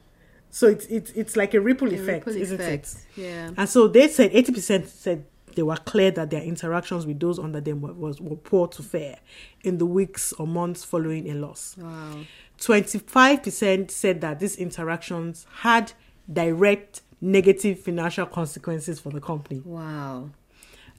So 0.50 0.66
it's 0.66 0.86
it's 0.86 1.10
it's 1.12 1.36
like 1.36 1.54
a 1.54 1.60
ripple 1.60 1.88
A 1.88 1.94
effect, 1.94 2.26
ripple 2.26 2.40
isn't 2.42 2.60
effect. 2.60 2.96
it? 3.16 3.22
Yeah. 3.22 3.50
And 3.56 3.68
so 3.68 3.86
they 3.88 4.08
said 4.08 4.32
80% 4.32 4.86
said 4.88 5.24
they 5.54 5.62
were 5.62 5.76
clear 5.76 6.10
that 6.12 6.30
their 6.30 6.42
interactions 6.42 7.04
with 7.06 7.18
those 7.20 7.38
under 7.38 7.60
them 7.60 7.80
were, 7.80 7.92
was, 7.92 8.20
were 8.20 8.36
poor 8.36 8.68
to 8.68 8.82
fair 8.82 9.18
in 9.64 9.78
the 9.78 9.86
weeks 9.86 10.32
or 10.34 10.46
months 10.46 10.84
following 10.84 11.28
a 11.30 11.34
loss. 11.34 11.76
Wow. 11.76 12.20
25% 12.58 13.90
said 13.90 14.20
that 14.20 14.40
these 14.40 14.56
interactions 14.56 15.46
had 15.60 15.92
direct 16.32 17.02
negative 17.20 17.80
financial 17.80 18.26
consequences 18.26 19.00
for 19.00 19.10
the 19.10 19.20
company. 19.20 19.60
Wow. 19.64 20.30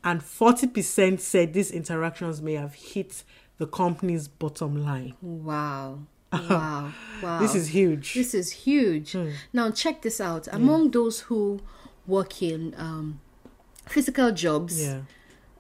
And 0.03 0.21
40% 0.21 1.19
said 1.19 1.53
these 1.53 1.71
interactions 1.71 2.41
may 2.41 2.53
have 2.53 2.73
hit 2.73 3.23
the 3.59 3.67
company's 3.67 4.27
bottom 4.27 4.83
line. 4.83 5.13
Wow. 5.21 5.99
Wow. 6.31 6.91
Wow. 7.23 7.39
This 7.39 7.55
is 7.55 7.69
huge. 7.69 8.13
This 8.13 8.33
is 8.35 8.51
huge. 8.51 9.13
Hmm. 9.13 9.29
Now 9.51 9.71
check 9.71 10.01
this 10.03 10.21
out. 10.21 10.47
Among 10.51 10.91
those 10.91 11.21
who 11.21 11.59
work 12.05 12.41
in 12.43 12.75
um, 12.77 13.19
physical 13.87 14.31
jobs, 14.31 14.79
yeah. 14.79 15.01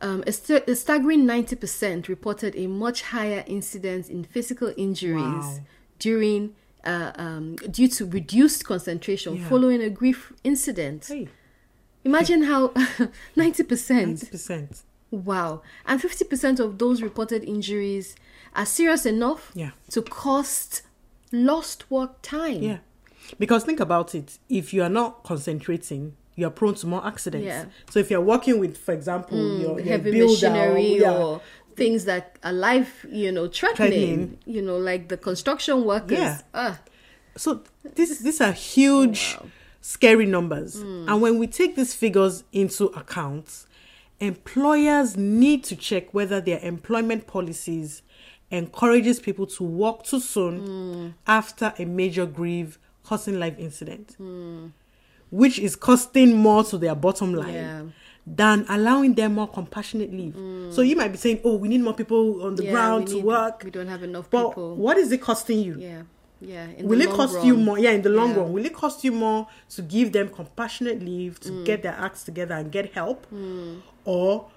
um, 0.01 0.23
a, 0.27 0.31
st- 0.31 0.67
a 0.69 0.75
staggering 0.75 1.25
ninety 1.25 1.55
percent 1.55 2.07
reported 2.07 2.55
a 2.55 2.67
much 2.67 3.01
higher 3.01 3.43
incidence 3.47 4.09
in 4.09 4.23
physical 4.23 4.71
injuries 4.77 5.23
Wow. 5.23 5.59
during 5.97 6.53
uh, 6.85 7.11
um, 7.15 7.55
due 7.55 7.87
to 7.87 8.05
reduced 8.05 8.63
concentration 8.63 9.37
Yeah. 9.37 9.49
following 9.49 9.81
a 9.81 9.89
grief 9.89 10.31
incident. 10.43 11.07
Hey, 11.07 11.29
Imagine 12.05 12.43
how 12.43 12.73
ninety 13.35 13.63
percent. 13.63 14.19
90%. 14.19 14.83
Wow, 15.11 15.61
and 15.85 16.01
fifty 16.01 16.23
percent 16.25 16.59
of 16.59 16.77
those 16.77 17.01
reported 17.01 17.43
injuries 17.43 18.15
are 18.55 18.65
serious 18.65 19.05
enough 19.05 19.51
Yeah. 19.55 19.71
to 19.91 20.01
cost 20.01 20.83
lost 21.31 21.89
work 21.91 22.21
time. 22.21 22.61
Yeah. 22.63 22.77
Because 23.37 23.63
think 23.63 23.79
about 23.79 24.15
it. 24.15 24.37
If 24.49 24.73
you 24.73 24.81
are 24.83 24.89
not 24.89 25.23
concentrating, 25.23 26.15
you 26.35 26.47
are 26.47 26.51
prone 26.51 26.73
to 26.75 26.87
more 26.87 27.05
accidents. 27.05 27.45
Yeah. 27.45 27.65
So 27.91 27.99
if 27.99 28.09
you're 28.09 28.21
working 28.21 28.59
with, 28.59 28.77
for 28.77 28.91
example, 28.93 29.37
your, 29.59 29.79
your 29.79 29.87
heavy 29.87 30.21
machinery 30.25 31.03
or, 31.05 31.33
yeah, 31.33 31.75
things 31.75 32.05
that 32.05 32.37
are 32.43 32.53
life, 32.53 33.05
you 33.11 33.31
know, 33.31 33.47
threatening. 33.47 33.89
Threatening. 33.89 34.37
You 34.45 34.61
know, 34.63 34.77
like 34.77 35.09
the 35.09 35.17
construction 35.17 35.85
workers. 35.85 36.17
Yeah. 36.17 36.41
Ah, 36.53 36.79
So 37.35 37.61
this 37.95 38.19
these 38.19 38.41
are 38.41 38.51
huge, 38.51 39.37
Wow. 39.39 39.47
scary 39.81 40.25
numbers. 40.25 40.75
And 40.77 41.21
when 41.21 41.37
we 41.39 41.45
take 41.47 41.75
these 41.75 41.93
figures 41.93 42.43
into 42.51 42.85
account, 42.87 43.65
employers 44.19 45.15
need 45.17 45.63
to 45.65 45.75
check 45.75 46.13
whether 46.13 46.41
their 46.41 46.59
employment 46.59 47.27
policies 47.27 48.01
encourages 48.51 49.19
people 49.19 49.45
to 49.45 49.63
work 49.63 50.03
too 50.03 50.19
soon 50.19 51.13
after 51.27 51.73
a 51.77 51.85
major 51.85 52.25
grief 52.25 52.79
causing 53.03 53.39
life 53.39 53.55
incident, 53.57 54.15
which 55.31 55.59
is 55.59 55.75
costing 55.75 56.35
more 56.37 56.63
to 56.63 56.77
their 56.77 56.95
bottom 56.95 57.33
line. 57.33 57.53
Yeah. 57.53 57.81
Than 58.27 58.65
allowing 58.69 59.15
them 59.15 59.35
more 59.35 59.47
compassionate 59.47 60.11
leave. 60.13 60.35
So 60.73 60.81
you 60.81 60.95
might 60.95 61.07
be 61.11 61.17
saying, 61.17 61.39
"Oh, 61.43 61.55
we 61.55 61.67
need 61.67 61.81
more 61.81 61.93
people 61.95 62.43
on 62.43 62.53
the 62.55 62.65
yeah, 62.65 62.71
ground 62.71 63.07
to 63.07 63.15
need- 63.15 63.23
work." 63.23 63.61
We 63.63 63.71
don't 63.71 63.87
have 63.87 64.03
enough 64.03 64.29
But 64.29 64.49
people. 64.49 64.75
what 64.75 64.97
is 64.99 65.11
it 65.11 65.19
costing 65.21 65.59
you? 65.63 65.77
Yeah, 65.79 66.01
yeah. 66.39 66.67
In 66.77 66.87
will 66.87 67.01
it 67.01 67.09
cost 67.09 67.43
you 67.43 67.55
more 67.57 67.79
yeah 67.79 67.89
in 67.89 68.03
the 68.03 68.09
long 68.09 68.31
Yeah. 68.31 68.41
run 68.41 68.53
will 68.53 68.65
it 68.65 68.73
cost 68.73 69.03
you 69.03 69.11
more 69.13 69.47
to 69.69 69.81
give 69.81 70.11
them 70.11 70.29
compassionate 70.29 71.01
leave 71.01 71.39
Mm. 71.39 71.43
to 71.47 71.63
get 71.63 71.81
their 71.81 71.93
acts 71.99 72.23
together 72.23 72.53
and 72.53 72.71
get 72.71 72.93
help 72.93 73.25
or 74.09 74.49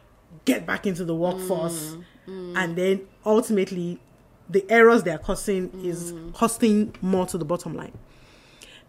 get 0.47 0.65
back 0.67 0.87
into 0.87 1.05
the 1.05 1.15
workforce 1.15 1.97
Mm. 2.29 2.57
and 2.57 2.77
then 2.77 3.01
ultimately 3.27 3.99
the 4.49 4.65
errors 4.71 5.03
they're 5.03 5.19
causing 5.19 5.69
Mm. 5.71 5.85
is 5.85 6.15
costing 6.35 6.95
more 7.03 7.27
to 7.27 7.37
the 7.37 7.45
bottom 7.45 7.75
line 7.75 7.93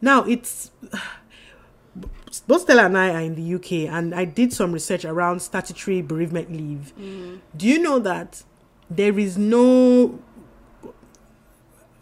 now 0.01 0.24
it's 0.24 0.72
both 2.48 2.62
Stella 2.62 2.86
and 2.86 2.98
I 2.98 3.10
are 3.13 3.22
in 3.22 3.36
the 3.36 3.55
UK, 3.55 3.72
and 3.88 4.15
I 4.15 4.25
did 4.25 4.51
some 4.53 4.72
research 4.72 5.05
around 5.05 5.41
statutory 5.41 6.01
bereavement 6.01 6.51
leave. 6.51 6.91
Mm. 7.00 7.39
Do 7.55 7.67
you 7.67 7.79
know 7.79 8.00
that 8.00 8.41
there 8.89 9.17
is 9.20 9.38
no 9.38 10.20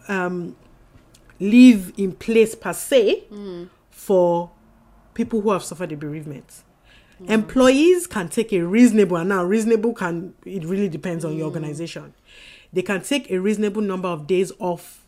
um, 0.07 0.55
leave 1.39 1.93
in 1.97 2.13
place 2.13 2.55
per 2.55 2.71
se 2.73 3.25
for 3.89 4.49
people 5.13 5.41
who 5.41 5.51
have 5.51 5.63
suffered 5.63 5.91
a 5.91 5.97
bereavement? 5.97 6.63
Mm. 7.21 7.29
Employees 7.29 8.07
can 8.07 8.29
take 8.29 8.51
a 8.53 8.61
reasonable, 8.61 9.17
and 9.17 9.29
now 9.29 9.43
reasonable 9.43 9.93
can 9.93 10.33
it 10.45 10.63
really 10.65 10.89
depends 10.89 11.23
on 11.25 11.35
your 11.35 11.49
mm. 11.49 11.53
organization. 11.55 12.13
They 12.73 12.81
can 12.81 13.01
take 13.01 13.29
a 13.31 13.37
reasonable 13.39 13.81
number 13.81 14.07
of 14.07 14.27
days 14.27 14.51
off 14.59 15.05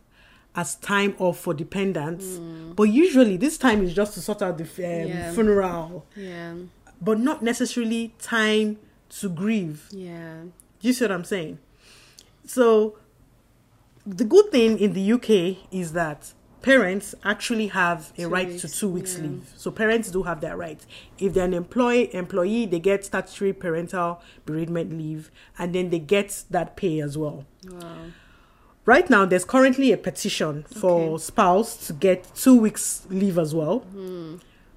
as 0.55 0.75
time 0.75 1.15
off 1.17 1.39
for 1.39 1.53
dependents, 1.53 2.25
mm. 2.25 2.75
but 2.75 2.83
usually 2.83 3.37
this 3.37 3.57
time 3.57 3.81
is 3.83 3.93
just 3.93 4.13
to 4.13 4.21
sort 4.21 4.41
out 4.41 4.57
the 4.57 4.63
um, 4.63 5.07
Yeah. 5.07 5.31
funeral, 5.33 6.05
Yeah, 6.15 6.53
but 7.01 7.19
not 7.19 7.41
necessarily 7.41 8.13
time 8.19 8.77
to 9.19 9.29
grieve. 9.29 9.87
yeah. 9.91 10.43
You 10.81 10.93
see 10.93 11.05
what 11.05 11.11
I'm 11.11 11.23
saying? 11.23 11.59
So, 12.45 12.97
the 14.05 14.25
good 14.25 14.51
thing 14.51 14.77
in 14.79 14.93
the 14.93 15.13
UK 15.13 15.57
is 15.71 15.93
that 15.93 16.33
parents 16.63 17.13
actually 17.23 17.67
have 17.67 18.11
a 18.17 18.21
Two 18.23 18.29
right 18.29 18.57
to 18.57 18.67
two 18.67 18.89
weeks 18.89 19.17
yeah. 19.17 19.25
leave. 19.25 19.53
So 19.55 19.69
parents 19.69 20.09
do 20.09 20.23
have 20.23 20.41
that 20.41 20.57
right. 20.57 20.83
If 21.19 21.33
they're 21.35 21.45
an 21.45 21.53
employee 21.53 22.09
employee, 22.15 22.65
they 22.65 22.79
get 22.79 23.05
statutory 23.05 23.53
parental 23.53 24.21
bereavement 24.47 24.97
leave, 24.97 25.29
and 25.59 25.75
then 25.75 25.91
they 25.91 25.99
get 25.99 26.43
that 26.49 26.75
pay 26.75 26.99
as 27.01 27.17
well. 27.17 27.45
Wow. 27.69 27.97
Right 28.85 29.09
now, 29.09 29.25
there's 29.25 29.45
currently 29.45 29.91
a 29.93 29.97
petition 29.97 30.63
for 30.63 31.01
Okay. 31.15 31.23
spouse 31.23 31.87
to 31.87 31.93
get 31.93 32.33
two 32.35 32.57
weeks 32.59 33.05
leave 33.09 33.37
as 33.37 33.53
well. 33.55 33.85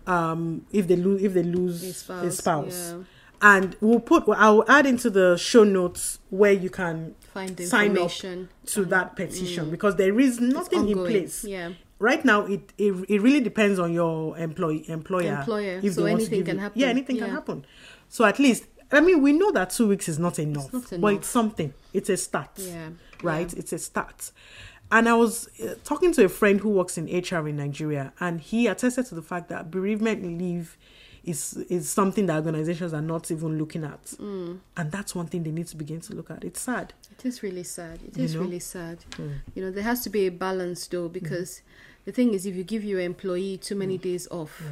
Um, 0.07 0.65
if 0.71 0.87
they 0.87 0.95
lose, 0.97 1.23
if 1.23 1.35
they 1.35 1.43
lose 1.43 1.83
A 1.83 1.89
a 1.89 1.93
spouse, 1.93 2.37
spouse, 2.37 2.95
yeah. 2.95 3.03
And 3.51 3.77
we'll 3.81 4.01
put, 4.01 4.25
I'll 4.29 4.65
add 4.77 4.87
into 4.87 5.09
the 5.19 5.37
show 5.37 5.65
notes 5.65 6.19
where 6.31 6.53
you 6.65 6.71
can 6.71 7.15
Find 7.33 7.57
the 7.57 7.65
sign 7.67 7.97
up 7.99 8.11
to 8.75 8.85
that 8.87 9.15
petition 9.15 9.71
because 9.71 9.95
there 9.97 10.19
is 10.19 10.41
nothing 10.41 10.89
in 10.89 10.99
place. 11.11 11.45
yeah. 11.45 11.73
Right 11.99 12.23
now, 12.25 12.41
it, 12.55 12.63
it 12.77 12.93
it 13.09 13.23
really 13.23 13.41
depends 13.41 13.79
on 13.79 13.91
your 14.01 14.37
employee 14.37 14.85
employer. 14.89 15.37
Employer, 15.41 15.81
if 15.83 15.95
so 15.95 16.03
they 16.05 16.13
anything 16.13 16.45
can 16.45 16.59
happen, 16.59 16.79
Yeah, 16.81 16.89
anything 16.89 17.17
can 17.19 17.31
happen. 17.31 17.65
So 18.09 18.25
at 18.27 18.39
least, 18.39 18.65
I 18.93 19.01
mean, 19.01 19.23
we 19.23 19.33
know 19.33 19.51
that 19.53 19.71
two 19.71 19.89
weeks 19.89 20.07
is 20.09 20.19
not 20.19 20.39
enough, 20.39 20.71
not 20.75 20.93
enough. 20.93 21.01
but 21.01 21.15
it's 21.15 21.29
something. 21.29 21.73
It's 21.95 22.11
a 22.11 22.17
start. 22.19 22.51
Yeah, 22.57 22.91
Right. 23.23 23.51
yeah. 23.53 23.59
It's 23.61 23.73
a 23.73 23.79
start. 23.79 24.31
And 24.93 25.09
I 25.09 25.15
was 25.15 25.49
uh, 25.61 25.75
talking 25.85 26.13
to 26.13 26.25
a 26.25 26.29
friend 26.29 26.61
who 26.61 26.69
works 26.69 26.99
in 26.99 27.05
HR 27.07 27.49
in 27.49 27.57
Nigeria, 27.57 28.13
and 28.21 28.41
he 28.41 28.67
attested 28.67 29.07
to 29.07 29.15
the 29.15 29.23
fact 29.23 29.49
that 29.49 29.71
bereavement 29.71 30.23
leave 30.39 30.77
is 31.27 31.55
is 31.69 31.89
something 31.89 32.27
that 32.27 32.37
organizations 32.37 32.95
are 32.95 33.03
not 33.03 33.31
even 33.31 33.59
looking 33.59 33.85
at, 33.85 34.15
and 34.19 34.61
that's 34.93 35.15
one 35.15 35.27
thing 35.27 35.43
they 35.43 35.51
need 35.51 35.67
to 35.67 35.77
begin 35.77 36.01
to 36.01 36.15
look 36.15 36.31
at. 36.31 36.45
It's 36.45 36.61
sad. 36.61 36.95
It 37.19 37.25
is 37.27 37.43
really 37.43 37.65
sad. 37.65 37.99
It 38.07 38.17
You 38.17 38.25
is 38.25 38.35
know? 38.35 38.43
really 38.43 38.61
sad. 38.61 38.99
Mm. 39.13 39.33
You 39.55 39.65
know, 39.65 39.71
there 39.71 39.83
has 39.83 40.03
to 40.05 40.11
be 40.11 40.27
a 40.27 40.31
balance 40.31 40.87
though, 40.87 41.09
because 41.09 41.63
the 42.05 42.13
thing 42.13 42.33
is, 42.33 42.47
if 42.47 42.55
you 42.55 42.63
give 42.65 42.85
your 42.85 43.01
employee 43.01 43.59
too 43.59 43.75
many 43.75 43.99
days 43.99 44.29
off, 44.31 44.63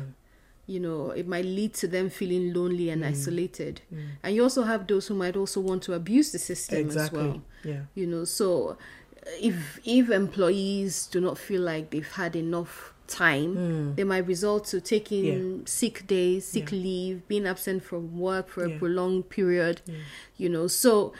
you 0.67 0.79
know, 0.81 1.11
it 1.11 1.27
might 1.27 1.45
lead 1.45 1.75
to 1.75 1.89
them 1.89 2.09
feeling 2.09 2.55
lonely 2.55 2.89
and 2.89 3.05
isolated. 3.05 3.81
And 4.23 4.35
you 4.35 4.43
also 4.43 4.63
have 4.63 4.87
those 4.87 5.09
who 5.09 5.15
might 5.15 5.37
also 5.37 5.61
want 5.61 5.83
to 5.85 5.93
abuse 5.95 6.33
the 6.33 6.39
system 6.39 6.79
Exactly. 6.79 7.19
as 7.21 7.27
well. 7.27 7.43
Yeah. 7.65 7.81
You 7.95 8.07
know, 8.07 8.25
so 8.25 8.79
if 9.41 9.81
if 9.85 10.09
employees 10.11 11.07
do 11.09 11.21
not 11.21 11.37
feel 11.39 11.63
like 11.63 11.91
they've 11.91 12.13
had 12.13 12.37
enough 12.37 12.94
time, 13.07 13.55
hmm. 13.55 13.95
they 13.95 14.05
might 14.05 14.27
result 14.27 14.65
to 14.67 14.81
taking 14.81 15.67
sick 15.67 16.07
days, 16.07 16.47
sick 16.47 16.71
Yeah. 16.73 16.79
leave, 16.79 17.29
being 17.29 17.47
absent 17.47 17.83
from 17.85 18.19
work 18.19 18.49
for 18.49 18.67
Yeah. 18.67 18.77
a 18.77 18.79
prolonged 18.79 19.29
period. 19.29 19.81
You 20.37 20.49
know, 20.49 20.67
so 20.67 21.13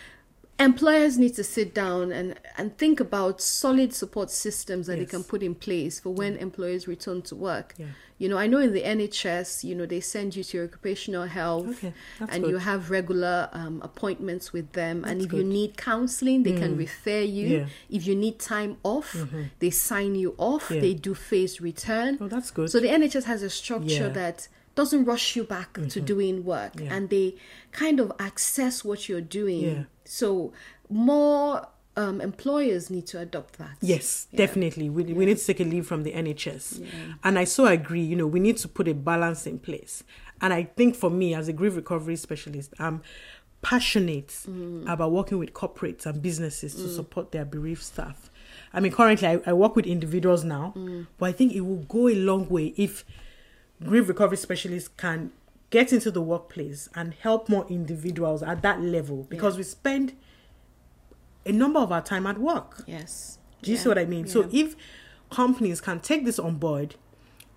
employers 0.59 1.19
need 1.19 1.35
to 1.35 1.45
sit 1.45 1.75
down 1.75 2.13
and 2.13 2.39
and 2.57 2.77
think 2.79 3.01
about 3.01 3.41
solid 3.41 3.93
support 3.93 4.31
systems 4.31 4.87
that 4.87 4.99
they 4.99 5.05
can 5.07 5.25
put 5.25 5.43
in 5.43 5.55
place 5.55 6.01
for 6.01 6.11
when 6.11 6.37
employees 6.37 6.87
return 6.87 7.23
to 7.23 7.35
work. 7.35 7.75
Yeah. 7.77 7.87
You 8.17 8.29
know, 8.29 8.39
I 8.39 8.47
know 8.47 8.59
in 8.59 8.73
the 8.73 8.83
NHS, 8.83 9.65
you 9.65 9.75
know, 9.75 9.87
they 9.87 9.99
send 10.01 10.37
you 10.37 10.45
to 10.45 10.57
your 10.57 10.67
occupational 10.67 11.25
health 11.27 11.67
Okay, 11.85 11.93
and 12.21 12.45
good. 12.45 12.51
you 12.51 12.59
have 12.59 12.89
regular 12.91 13.49
um, 13.53 13.83
appointments 13.83 14.53
with 14.53 14.73
them. 14.73 15.05
and 15.05 15.21
That's 15.21 15.27
if 15.27 15.33
you 15.33 15.43
need 15.43 15.77
counseling, 15.77 16.45
they 16.45 16.53
can 16.53 16.77
refer 16.77 17.21
you. 17.21 17.47
Yeah. 17.49 17.67
If 17.91 18.07
you 18.07 18.15
need 18.15 18.39
time 18.39 18.77
off, 18.85 19.17
they 19.59 19.71
sign 19.71 20.15
you 20.15 20.37
off. 20.39 20.69
They 20.69 20.95
do 20.95 21.15
phased 21.15 21.61
return. 21.61 22.19
Oh, 22.21 22.29
that's 22.29 22.53
good. 22.53 22.71
So 22.71 22.79
the 22.79 22.89
NHS 22.89 23.25
has 23.25 23.43
a 23.43 23.51
structure. 23.51 24.05
Mm-hmm. 24.05 24.15
that 24.15 24.49
doesn't 24.75 25.05
rush 25.05 25.37
you 25.37 25.45
back 25.45 25.75
to 25.89 26.01
doing 26.01 26.45
work 26.45 26.73
Yeah. 26.81 26.95
and 26.95 27.09
they 27.11 27.37
kind 27.73 28.01
of 28.01 28.11
access 28.19 28.85
what 28.85 29.09
you're 29.09 29.21
doing. 29.21 29.61
Yeah. 29.63 29.83
So 30.05 30.53
more 30.91 31.69
um, 31.97 32.21
employers 32.21 32.91
need 32.91 33.07
to 33.07 33.21
adopt 33.21 33.57
that. 33.59 33.77
Yes, 33.81 34.27
Yeah. 34.33 34.39
definitely. 34.39 34.91
We, 34.91 35.05
we 35.05 35.25
need 35.27 35.39
to 35.39 35.47
take 35.47 35.61
a 35.61 35.65
leave 35.65 35.87
from 35.87 36.03
the 36.03 36.13
NHS. 36.13 36.85
And 37.23 37.39
I 37.39 37.45
so 37.45 37.67
agree, 37.67 38.03
you 38.03 38.17
know, 38.17 38.27
we 38.27 38.41
need 38.41 38.57
to 38.59 38.69
put 38.69 38.89
a 38.89 38.95
balance 38.95 39.47
in 39.47 39.61
place. 39.61 40.03
And 40.41 40.53
I 40.53 40.65
think 40.65 40.97
for 40.97 41.09
me, 41.11 41.35
as 41.35 41.47
a 41.47 41.53
grief 41.53 41.77
recovery 41.77 42.17
specialist, 42.17 42.75
I'm 42.81 43.03
passionate 43.63 44.29
Mm. 44.49 44.89
about 44.91 45.13
working 45.13 45.39
with 45.39 45.53
corporates 45.55 46.05
and 46.05 46.21
businesses 46.21 46.75
to 46.75 46.89
support 46.89 47.33
their 47.33 47.45
bereaved 47.45 47.83
staff. 47.83 48.31
I 48.73 48.81
mean, 48.81 48.93
currently 48.93 49.29
I, 49.29 49.41
I 49.47 49.53
work 49.53 49.77
with 49.77 49.87
individuals 49.87 50.45
now, 50.45 50.75
Mm. 50.77 51.07
but 51.19 51.27
I 51.27 51.33
think 51.33 51.53
it 51.55 51.61
will 51.63 51.85
go 51.85 52.09
a 52.09 52.15
long 52.15 52.49
way 52.49 52.75
if 52.77 53.05
grief 53.83 54.09
recovery 54.09 54.37
specialists 54.37 54.89
can 54.97 55.33
get 55.71 55.93
into 55.93 56.11
the 56.11 56.23
workplace 56.23 56.89
and 56.95 57.15
help 57.15 57.49
more 57.49 57.67
individuals 57.69 58.43
at 58.43 58.63
that 58.63 58.81
level 58.81 59.25
because 59.29 59.57
we 59.57 59.63
spend 59.63 60.15
a 61.47 61.53
number 61.53 61.81
of 61.81 61.91
our 61.93 62.01
time 62.03 62.27
at 62.27 62.39
work. 62.39 62.85
Yes. 62.87 63.39
Do 63.63 63.71
you 63.71 63.77
Yeah. 63.77 63.83
see 63.83 63.89
what 63.89 63.99
I 63.99 64.05
mean? 64.05 64.27
So 64.27 64.49
if 64.53 64.77
companies 65.31 65.81
can 65.81 66.01
take 66.01 66.25
this 66.25 66.39
on 66.39 66.57
board 66.57 66.95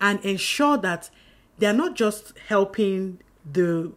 and 0.00 0.20
ensure 0.24 0.76
that 0.78 1.10
they're 1.58 1.72
not 1.72 1.94
just 1.94 2.36
helping 2.48 3.20
the 3.50 3.92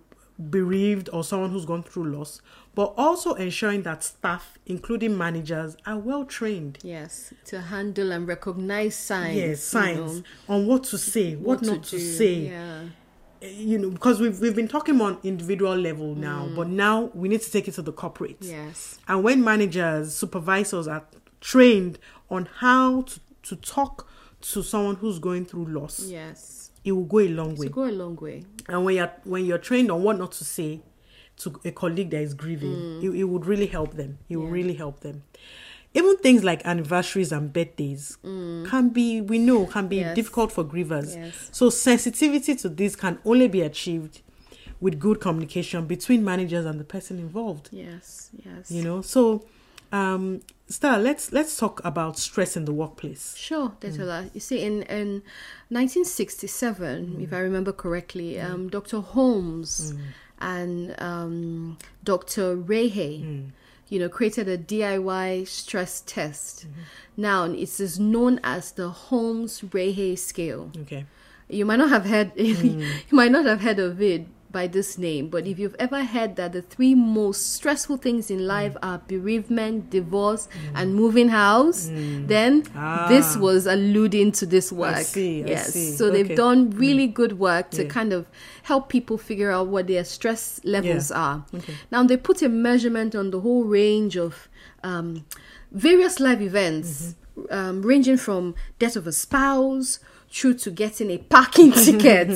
bereaved 0.50 1.10
or 1.14 1.24
someone 1.24 1.52
who's 1.52 1.66
gone 1.66 1.84
through 1.84 2.06
loss, 2.16 2.42
but 2.74 2.94
also 2.98 3.34
ensuring 3.34 3.84
that 3.84 4.04
staff, 4.04 4.58
including 4.66 5.18
managers, 5.18 5.76
are 5.86 5.98
well 5.98 6.26
trained. 6.26 6.78
Yes, 6.84 7.34
to 7.46 7.62
handle 7.62 8.12
and 8.12 8.28
recognize 8.28 8.96
signs. 8.96 9.36
Yes, 9.36 9.50
you 9.50 9.56
signs 9.56 10.16
know, 10.20 10.24
on 10.56 10.68
what 10.68 10.84
to 10.86 10.98
say, 10.98 11.36
what, 11.36 11.62
not 11.62 11.84
to, 11.84 11.92
do. 11.92 12.00
say. 12.00 12.34
Yeah. 12.50 12.84
You 13.44 13.80
know, 13.80 13.90
because 13.90 14.20
we've 14.20 14.40
we've 14.40 14.56
been 14.56 14.68
talking 14.68 15.02
on 15.02 15.18
individual 15.24 15.76
level 15.76 16.14
now, 16.14 16.46
Mm. 16.48 16.56
but 16.56 16.68
now 16.68 17.10
we 17.16 17.28
need 17.28 17.42
to 17.42 17.52
take 17.52 17.68
it 17.68 17.74
to 17.74 17.82
the 17.82 17.92
corporate. 17.92 18.38
Yes. 18.42 19.00
And 19.08 19.24
when 19.24 19.44
managers, 19.44 20.14
supervisors 20.14 20.88
are 20.88 21.06
trained 21.40 21.98
on 22.30 22.48
how 22.60 23.02
to, 23.02 23.20
to 23.44 23.56
talk 23.56 24.08
to 24.42 24.62
someone 24.64 24.96
who's 24.98 25.18
going 25.20 25.46
through 25.46 25.66
loss, 25.66 26.02
Yes. 26.04 26.61
It 26.84 26.92
will 26.92 27.04
go 27.06 27.20
a 27.20 27.28
long 27.30 27.56
way. 27.56 27.68
To 27.68 27.74
go 27.74 27.86
a 27.86 27.92
long 27.92 28.16
way. 28.16 28.44
And 28.68 28.86
when 28.86 28.96
you're 28.96 29.12
when 29.24 29.46
you're 29.46 29.58
trained 29.58 29.92
on 29.92 30.04
what 30.04 30.18
not 30.18 30.32
to 30.34 30.44
say 30.46 30.82
to 31.38 31.60
a 31.66 31.72
colleague 31.72 32.10
that 32.12 32.22
is 32.22 32.34
grieving, 32.34 33.02
it, 33.04 33.10
it 33.10 33.24
would 33.24 33.46
really 33.46 33.68
help 33.68 33.96
them. 33.96 34.18
It 34.30 34.38
will 34.38 34.48
Mm. 34.48 34.52
Really 34.52 34.74
help 34.76 35.00
them. 35.02 35.24
Even 35.94 36.16
things 36.18 36.44
like 36.44 36.66
anniversaries 36.66 37.32
and 37.34 37.52
birthdays 37.52 38.18
can 38.24 38.90
be, 38.90 39.20
we 39.22 39.38
know, 39.40 39.66
can 39.66 39.88
be 39.90 39.98
Mm. 39.98 40.02
Yes. 40.02 40.16
difficult 40.16 40.52
for 40.52 40.64
grievers. 40.64 41.16
Yes. 41.16 41.50
So 41.52 41.70
sensitivity 41.70 42.56
to 42.56 42.70
this 42.70 42.96
can 42.96 43.20
only 43.26 43.48
be 43.50 43.62
achieved 43.62 44.22
with 44.80 45.00
good 45.00 45.20
communication 45.20 45.86
between 45.88 46.24
managers 46.24 46.66
and 46.66 46.80
the 46.80 46.84
person 46.84 47.20
involved 47.20 47.70
Yes. 47.72 48.30
Yes. 48.46 48.72
you 48.72 48.84
know 48.84 49.02
so 49.04 49.46
um 49.92 50.42
Stella, 50.72 51.02
let's 51.02 51.34
let's 51.34 51.58
talk 51.58 51.82
about 51.84 52.18
stress 52.18 52.56
in 52.56 52.64
the 52.64 52.72
workplace 52.72 53.36
Sure, 53.36 53.74
Detola. 53.82 54.24
Mm. 54.24 54.36
You 54.36 54.40
see, 54.40 54.62
in, 54.62 54.84
in 54.84 55.22
1967, 55.68 57.18
if 57.20 57.34
I 57.34 57.36
mm. 57.36 57.42
remember 57.42 57.74
correctly, 57.74 58.36
mm. 58.36 58.50
um, 58.50 58.70
Dr. 58.70 59.02
Holmes 59.02 59.94
and 60.40 60.96
um, 61.02 61.78
Dr. 62.04 62.56
Rahe, 62.56 63.52
you 63.90 64.00
know, 64.00 64.08
created 64.08 64.48
a 64.48 64.58
DIY 64.58 65.48
stress 65.48 66.02
test. 66.06 66.62
Mm-hmm. 66.62 66.82
Now, 67.18 67.44
it 67.44 67.80
is 67.80 68.00
known 68.00 68.40
as 68.44 68.72
the 68.72 68.90
Holmes-Rahe 68.90 70.18
scale. 70.18 70.72
okay 70.84 71.06
You 71.50 71.66
might 71.66 71.80
not 71.80 71.90
have 71.90 72.06
heard 72.06 72.32
you 72.38 72.88
might 73.12 73.32
not 73.32 73.46
have 73.46 73.62
heard 73.62 73.80
of 73.80 74.02
it 74.02 74.26
by 74.52 74.68
this 74.68 74.98
name, 74.98 75.30
but 75.30 75.48
if 75.48 75.58
you've 75.58 75.76
ever 75.80 76.04
heard 76.04 76.36
that 76.36 76.52
the 76.52 76.62
three 76.62 76.94
most 76.96 77.54
stressful 77.54 77.98
things 77.98 78.30
in 78.30 78.46
life 78.48 78.76
are 78.84 79.02
bereavement, 79.08 79.90
divorce, 79.90 80.48
and 80.76 80.94
moving 80.96 81.30
house, 81.30 81.90
then 81.92 82.64
this 83.10 83.36
Ah. 83.36 83.40
was 83.40 83.66
alluding 83.66 84.32
to 84.34 84.46
this 84.46 84.72
work. 84.72 84.98
see, 85.06 85.44
I 85.44 85.48
yes. 85.48 85.74
see. 85.74 85.92
So 85.96 86.10
they've 86.12 86.36
done 86.36 86.72
really 86.72 87.08
good 87.08 87.40
work 87.40 87.72
to 87.72 87.84
Yeah. 87.84 87.90
kind 87.90 88.14
of 88.14 88.26
help 88.64 88.90
people 88.90 89.18
figure 89.18 89.52
out 89.52 89.68
what 89.68 89.88
their 89.88 90.04
stress 90.04 90.60
levels 90.64 91.10
Yeah. 91.12 91.18
are. 91.20 91.46
Okay. 91.56 91.74
Now 91.92 92.04
they 92.04 92.18
put 92.18 92.42
a 92.42 92.50
measurement 92.50 93.16
on 93.16 93.32
the 93.32 93.40
whole 93.42 93.64
range 93.64 94.18
of 94.18 94.48
um, 94.84 95.26
various 95.72 96.20
life 96.20 96.42
events, 96.42 97.16
Mm-hmm. 97.38 97.54
um, 97.54 97.82
ranging 97.84 98.18
from 98.18 98.56
death 98.80 98.96
of 98.98 99.08
a 99.08 99.12
spouse 99.14 100.00
through 100.32 100.54
to 100.54 100.72
getting 100.72 101.12
a 101.12 101.18
parking 101.18 101.72
ticket. 101.86 102.30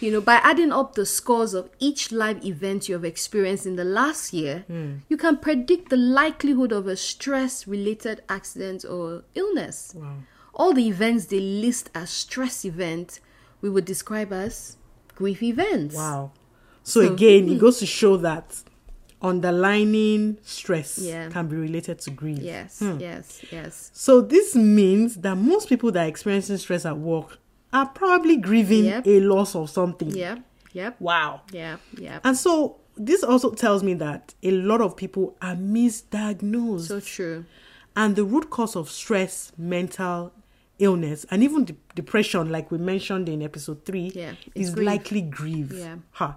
you 0.00 0.10
know, 0.10 0.20
by 0.20 0.36
adding 0.36 0.72
up 0.72 0.94
the 0.94 1.04
scores 1.04 1.52
of 1.54 1.68
each 1.78 2.10
live 2.10 2.44
event 2.44 2.88
you 2.88 2.94
have 2.94 3.04
experienced 3.04 3.66
in 3.66 3.76
the 3.76 3.84
last 3.84 4.32
year, 4.32 4.64
Hmm. 4.66 4.92
you 5.08 5.16
can 5.16 5.36
predict 5.36 5.90
the 5.90 5.96
likelihood 5.96 6.72
of 6.72 6.86
a 6.86 6.96
stress-related 6.96 8.22
accident 8.28 8.84
or 8.84 9.24
illness. 9.34 9.92
wow 9.94 10.16
All 10.54 10.72
the 10.72 10.86
events 10.88 11.26
they 11.26 11.40
list 11.40 11.90
as 11.94 12.10
stress 12.10 12.64
events, 12.64 13.20
we 13.60 13.68
would 13.68 13.84
describe 13.84 14.32
as 14.32 14.76
grief 15.14 15.42
events. 15.42 15.94
wow 15.96 16.30
so, 16.82 17.00
So- 17.06 17.12
again 17.12 17.48
it 17.48 17.58
goes 17.58 17.78
to 17.80 17.86
show 17.86 18.16
that 18.18 18.62
underlining 19.22 20.38
stress 20.42 20.98
Yeah. 20.98 21.28
can 21.30 21.46
be 21.48 21.56
related 21.56 21.98
to 22.00 22.10
grief 22.10 22.38
Yes, 22.40 22.78
hmm. 22.78 22.98
yes, 22.98 23.40
yes. 23.50 23.90
so 23.94 24.20
this 24.20 24.54
means 24.54 25.16
that 25.16 25.36
most 25.36 25.68
people 25.68 25.90
that 25.92 26.04
are 26.04 26.08
experiencing 26.08 26.56
stress 26.58 26.84
at 26.86 26.98
work 26.98 27.38
are 27.72 27.86
probably 27.86 28.36
grieving 28.36 28.84
Yep. 28.86 29.06
a 29.06 29.20
loss 29.20 29.54
of 29.54 29.70
something 29.70 30.10
Yep, 30.10 30.40
yep, 30.72 31.00
wow 31.00 31.40
Yeah, 31.52 31.76
yeah. 31.98 32.20
and 32.24 32.36
so 32.36 32.76
this 32.96 33.24
also 33.24 33.50
tells 33.52 33.82
me 33.82 33.94
that 33.94 34.34
a 34.42 34.50
lot 34.52 34.80
of 34.80 34.96
people 34.96 35.36
are 35.42 35.56
misdiagnosed 35.56 36.86
So 36.88 37.00
true. 37.00 37.44
and 37.96 38.14
the 38.16 38.24
root 38.24 38.50
cause 38.50 38.76
of 38.76 38.88
stress, 38.90 39.52
mental 39.58 40.32
illness, 40.78 41.24
and 41.30 41.42
even 41.42 41.64
de- 41.64 41.76
depression, 41.94 42.50
like 42.50 42.70
we 42.70 42.78
mentioned 42.78 43.28
in 43.28 43.42
episode 43.42 43.84
three, 43.84 44.12
Yeah, 44.14 44.32
is 44.54 44.70
grief. 44.74 44.86
likely 44.86 45.22
grief. 45.22 45.72
Yeah. 45.72 45.96
Ha. 46.12 46.36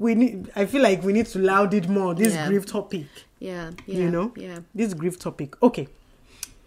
We 0.00 0.14
need. 0.14 0.50
I 0.56 0.64
feel 0.64 0.82
like 0.82 1.02
we 1.02 1.12
need 1.12 1.26
to 1.26 1.38
loud 1.38 1.74
it 1.74 1.86
more. 1.88 2.14
This 2.14 2.32
Yeah. 2.34 2.48
grief 2.48 2.64
topic, 2.66 3.06
Yeah, 3.38 3.72
yeah. 3.86 3.98
you 3.98 4.10
know, 4.10 4.32
Yeah. 4.36 4.60
this 4.74 4.94
grief 4.94 5.18
topic. 5.18 5.62
Okay, 5.62 5.88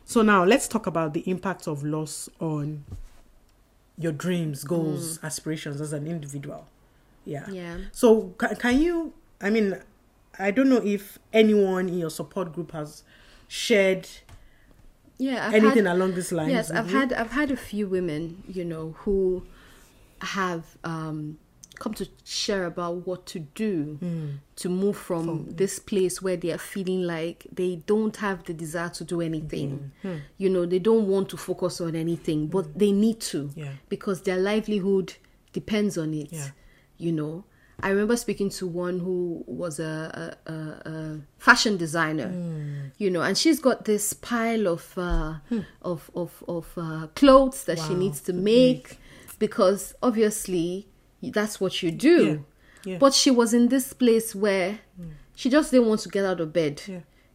so 0.05 0.21
now 0.21 0.43
let's 0.45 0.67
talk 0.67 0.85
about 0.87 1.13
the 1.13 1.21
impact 1.29 1.67
of 1.67 1.83
loss 1.83 2.29
on 2.39 2.85
your 3.97 4.11
dreams, 4.11 4.63
goals, 4.63 5.19
aspirations 5.23 5.81
as 5.81 5.93
an 5.93 6.05
individual. 6.07 6.67
Yeah. 7.25 7.45
Mm. 7.45 7.55
Yeah. 7.55 7.77
So 7.91 8.33
ca- 8.37 8.53
can 8.55 8.79
you? 8.79 9.13
I 9.41 9.49
mean, 9.49 9.77
I 10.37 10.51
don't 10.51 10.69
know 10.69 10.81
if 10.83 11.17
anyone 11.31 11.89
in 11.89 11.97
your 11.97 12.09
support 12.11 12.53
group 12.53 12.71
has 12.71 13.03
shared 13.47 14.07
Yeah. 15.17 15.47
I've 15.47 15.53
anything 15.55 15.85
had, 15.85 15.95
along 15.95 16.13
this 16.15 16.31
line 16.31 16.49
yes, 16.49 16.69
I've 16.71 16.91
you? 16.91 16.97
had 16.97 17.13
I've 17.13 17.31
had 17.31 17.49
a 17.51 17.57
few 17.57 17.87
women, 17.87 18.43
you 18.47 18.63
know, 18.65 18.91
who 18.99 19.43
have 20.21 20.77
um 20.83 21.37
come 21.79 21.93
to 21.95 22.07
share 22.23 22.65
about 22.65 23.05
what 23.07 23.25
to 23.27 23.39
do 23.39 23.97
Hmm. 23.99 24.27
to 24.57 24.69
move 24.69 24.95
from 24.97 25.47
this 25.49 25.79
place 25.79 26.21
where 26.21 26.37
they 26.37 26.51
are 26.51 26.57
feeling 26.57 27.03
like 27.03 27.47
they 27.51 27.77
don't 27.87 28.15
have 28.17 28.43
the 28.45 28.53
desire 28.53 28.89
to 28.89 29.03
do 29.03 29.21
anything. 29.21 29.91
Hmm. 30.01 30.17
You 30.37 30.49
know, 30.49 30.65
they 30.65 30.79
don't 30.79 31.07
want 31.07 31.29
to 31.29 31.37
focus 31.37 31.81
on 31.81 31.95
anything, 31.95 32.47
but 32.47 32.77
they 32.77 32.91
need 32.91 33.19
to 33.31 33.49
Yeah. 33.55 33.73
because 33.89 34.21
their 34.21 34.37
livelihood 34.37 35.13
depends 35.51 35.97
on 35.97 36.13
it. 36.13 36.31
Yeah. 36.31 36.47
you 36.97 37.11
know. 37.11 37.43
I 37.81 37.89
remember 37.89 38.15
speaking 38.15 38.49
to 38.51 38.67
one 38.67 38.99
who 38.99 39.43
was 39.47 39.79
a, 39.79 40.37
a, 40.45 40.51
a, 40.89 41.19
fashion 41.39 41.75
designer, 41.75 42.31
you 42.97 43.09
know, 43.09 43.21
and 43.23 43.35
she's 43.37 43.59
got 43.59 43.83
this 43.85 44.13
pile 44.13 44.67
of 44.67 44.93
uh, 44.95 45.39
of 45.81 46.09
of, 46.15 46.43
of 46.47 46.67
uh, 46.77 47.07
clothes 47.15 47.65
that 47.65 47.79
she 47.79 47.95
needs 47.95 48.21
to 48.21 48.31
make 48.31 48.99
because 49.39 49.95
obviously 50.03 50.87
that's 51.31 51.59
what 51.61 51.81
you 51.83 51.91
do. 51.91 52.43
Yeah, 52.85 52.91
yeah. 52.93 52.97
But 52.97 53.13
she 53.13 53.31
was 53.31 53.53
in 53.53 53.67
this 53.69 53.93
place 53.93 54.35
where 54.35 54.79
she 55.35 55.49
just 55.49 55.71
didn't 55.71 55.87
want 55.87 56.01
to 56.01 56.09
get 56.09 56.25
out 56.25 56.39
of 56.41 56.51
bed, 56.53 56.81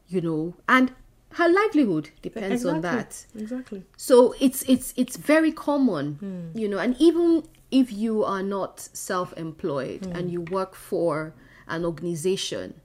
you 0.08 0.20
know, 0.20 0.54
and 0.68 0.92
her 1.32 1.48
livelihood 1.48 2.10
depends 2.22 2.64
on 2.64 2.80
that. 2.82 3.26
Exactly. 3.36 3.84
So 3.96 4.34
it's 4.40 4.62
it's 4.68 4.94
it's 4.96 5.16
very 5.16 5.52
common, 5.52 6.14
Hmm. 6.14 6.58
you 6.58 6.68
know, 6.68 6.78
and 6.78 6.96
even 6.98 7.44
if 7.70 7.92
you 7.92 8.24
are 8.24 8.42
not 8.42 8.80
self-employed 8.94 10.06
Hmm. 10.06 10.12
and 10.16 10.30
you 10.32 10.40
work 10.42 10.74
for 10.74 11.34
an 11.66 11.84
organization, 11.84 12.80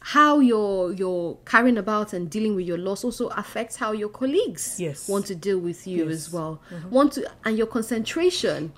how 0.00 0.40
you're 0.40 0.92
you're 0.92 1.36
carrying 1.44 1.76
about 1.78 2.12
and 2.12 2.30
dealing 2.30 2.54
with 2.56 2.66
your 2.66 2.78
loss 2.78 3.04
also 3.04 3.28
affects 3.28 3.76
how 3.76 3.92
your 3.92 4.08
colleagues 4.08 4.76
Yes. 4.78 5.08
want 5.08 5.26
to 5.26 5.34
deal 5.34 5.58
with 5.58 5.86
you 5.86 5.98
Yes. 5.98 6.04
Mm-hmm. 6.04 6.12
as 6.12 6.32
well. 6.32 6.60
Want 6.90 7.12
to 7.14 7.30
and 7.44 7.56
your 7.58 7.66
concentration. 7.66 8.72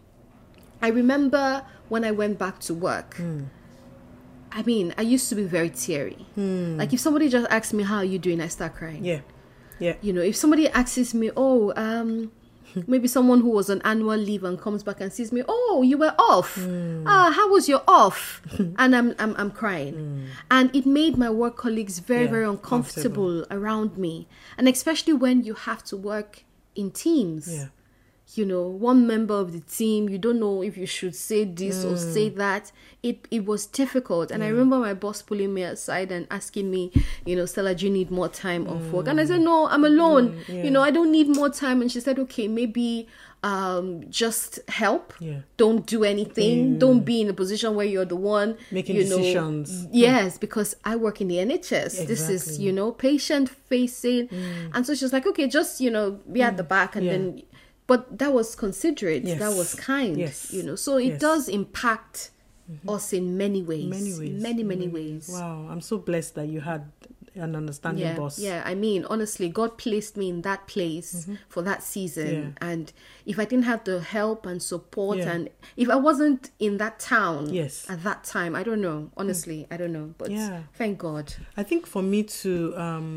I 0.83 0.88
remember 0.88 1.64
when 1.88 2.05
I 2.05 2.11
went 2.11 2.38
back 2.38 2.59
to 2.61 2.75
work. 2.75 3.16
Hmm. 3.16 3.45
I 4.51 4.62
mean, 4.64 4.92
I 4.99 5.03
used 5.03 5.29
to 5.31 5.35
be 5.35 5.45
very 5.45 5.71
teary. 5.71 6.27
Like 6.37 6.92
if 6.92 7.01
somebody 7.01 7.29
just 7.31 7.51
asks 7.51 7.73
me 7.73 7.85
how 7.85 7.97
are 7.99 8.05
you 8.05 8.18
doing, 8.18 8.40
I 8.40 8.49
start 8.49 8.75
crying 8.75 9.05
Yeah. 9.05 9.21
Yeah. 9.79 9.95
you 10.03 10.12
know 10.12 10.21
if 10.21 10.37
somebody 10.37 10.68
asks 10.68 11.12
me 11.14 11.31
oh 11.37 11.73
um 11.75 12.31
maybe 12.87 13.09
someone 13.09 13.40
who 13.40 13.49
was 13.51 13.68
on 13.68 13.81
annual 13.83 14.16
leave 14.16 14.45
and 14.45 14.61
comes 14.61 14.83
back 14.85 15.01
and 15.01 15.12
sees 15.12 15.33
me 15.33 15.42
oh 15.49 15.83
you 15.83 15.99
were 15.99 16.14
off 16.18 16.57
ah 17.07 17.33
how 17.35 17.51
was 17.51 17.68
your 17.68 17.83
off 17.88 18.40
and 18.79 18.95
i'm 18.95 19.12
i'm, 19.18 19.35
I'm 19.37 19.51
crying 19.51 20.29
and 20.51 20.71
it 20.77 20.87
made 20.87 21.16
my 21.18 21.31
work 21.31 21.57
colleagues 21.57 21.99
very 21.99 22.25
Yeah, 22.27 22.31
very 22.31 22.45
uncomfortable 22.47 23.45
around 23.51 23.99
me 23.99 24.29
and 24.57 24.68
especially 24.68 25.14
when 25.14 25.42
you 25.42 25.55
have 25.55 25.83
to 25.85 25.97
work 25.97 26.45
in 26.77 26.90
teams 26.92 27.49
Yeah. 27.53 27.66
You 28.35 28.45
know 28.47 28.62
one 28.62 29.07
member 29.07 29.35
of 29.35 29.53
the 29.53 29.61
team 29.61 30.09
you 30.09 30.18
don't 30.18 30.40
know 30.40 30.62
if 30.62 30.77
you 30.77 30.87
should 30.87 31.14
say 31.14 31.45
this 31.45 31.85
or 31.85 31.97
say 31.97 32.31
Mm. 32.31 32.37
that 32.37 32.73
it 33.03 33.27
it 33.31 33.45
was 33.45 33.66
difficult 33.66 34.31
and 34.31 34.42
i 34.45 34.49
remember 34.49 34.79
my 34.79 34.95
boss 34.95 35.23
pulling 35.23 35.53
me 35.53 35.62
aside 35.62 36.11
and 36.12 36.27
asking 36.31 36.71
me 36.71 36.90
you 37.27 37.35
know 37.37 37.47
stella 37.47 37.75
do 37.75 37.87
you 37.87 37.92
need 37.92 38.11
more 38.11 38.29
time 38.29 38.66
off 38.68 38.83
work 38.92 39.07
and 39.09 39.21
i 39.21 39.25
said 39.25 39.40
no 39.40 39.66
i'm 39.68 39.85
alone 39.85 40.31
Mm, 40.31 40.49
yeah. 40.49 40.62
you 40.64 40.71
know 40.71 40.83
i 40.83 40.90
don't 40.90 41.11
need 41.12 41.29
more 41.29 41.51
time 41.51 41.81
and 41.83 41.90
she 41.92 42.01
said 42.01 42.18
okay 42.18 42.49
maybe 42.49 43.07
um 43.45 44.09
just 44.09 44.61
help 44.68 45.12
Yeah. 45.18 45.40
don't 45.57 45.85
do 45.85 46.05
anything 46.05 46.79
don't 46.79 47.05
be 47.05 47.21
in 47.21 47.29
a 47.29 47.33
position 47.35 47.75
where 47.75 47.87
you're 47.87 48.05
the 48.05 48.16
one 48.16 48.57
Making 48.71 48.97
you 48.97 49.05
know, 49.09 49.18
decisions. 49.18 49.88
yes 49.90 50.38
because 50.38 50.77
i 50.85 50.95
work 50.97 51.21
in 51.21 51.27
the 51.29 51.37
nhs 51.38 51.73
exactly. 51.73 52.07
this 52.07 52.29
is 52.29 52.42
Mm. 52.59 52.61
you 52.62 52.73
know 52.73 52.92
patient 52.92 53.49
facing 53.49 54.29
and 54.73 54.87
so 54.87 54.95
she's 54.95 55.12
like 55.12 55.27
okay 55.27 55.49
just 55.49 55.81
you 55.81 55.90
know 55.90 56.21
be 56.31 56.40
at 56.40 56.57
the 56.57 56.62
back 56.62 56.95
and 56.97 57.05
Yeah. 57.07 57.12
then 57.12 57.42
but 57.93 58.01
that 58.21 58.33
was 58.39 58.49
considerate 58.67 59.25
that 59.45 59.55
was 59.61 59.71
kind 59.93 60.17
Yes. 60.17 60.53
you 60.57 60.63
know 60.67 60.77
so 60.87 60.91
it 60.97 61.03
Yes. 61.05 61.11
Mm-hmm. 61.13 61.19
does 61.29 61.43
impact 61.61 62.31
us 62.89 63.13
in 63.13 63.25
many 63.45 63.61
ways 63.71 63.91
Many 63.99 64.13
ways. 64.21 64.43
many 64.49 64.63
many 64.73 64.89
ways 64.99 65.29
Wow. 65.33 65.67
I'm 65.71 65.81
so 65.91 65.99
blessed 65.99 66.33
that 66.39 66.49
you 66.55 66.61
had 66.61 66.83
an 67.35 67.57
understanding 67.57 68.05
yeah, 68.07 68.15
boss. 68.17 68.39
yeah. 68.39 68.63
I 68.73 68.75
mean, 68.75 69.07
honestly, 69.15 69.49
God 69.49 69.79
placed 69.79 70.19
me 70.19 70.27
in 70.29 70.43
that 70.43 70.67
place 70.75 71.11
for 71.49 71.63
that 71.63 71.81
season, 71.83 72.27
Mm-hmm. 72.29 72.65
Yeah. 72.65 72.71
and 72.71 72.93
if 73.25 73.37
I 73.43 73.47
didn't 73.51 73.65
have 73.73 73.83
the 73.85 74.01
help 74.03 74.45
and 74.45 74.63
support, 74.63 75.17
Yeah. 75.19 75.33
and 75.33 75.49
if 75.83 75.89
I 75.89 75.97
wasn't 75.97 76.51
in 76.59 76.77
that 76.83 77.01
town, 77.01 77.49
Yes. 77.61 77.89
at 77.89 78.03
that 78.05 78.25
time, 78.25 78.53
I 78.55 78.63
don't 78.63 78.83
know. 78.83 79.11
Honestly, 79.17 79.67
I 79.71 79.77
don't 79.81 79.95
know. 79.99 80.09
But 80.19 80.31
Yeah. 80.31 80.65
thank 80.81 80.99
God. 80.99 81.27
I 81.57 81.63
think 81.71 81.87
for 81.95 82.03
me 82.03 82.23
to 82.45 82.53
um 82.87 83.09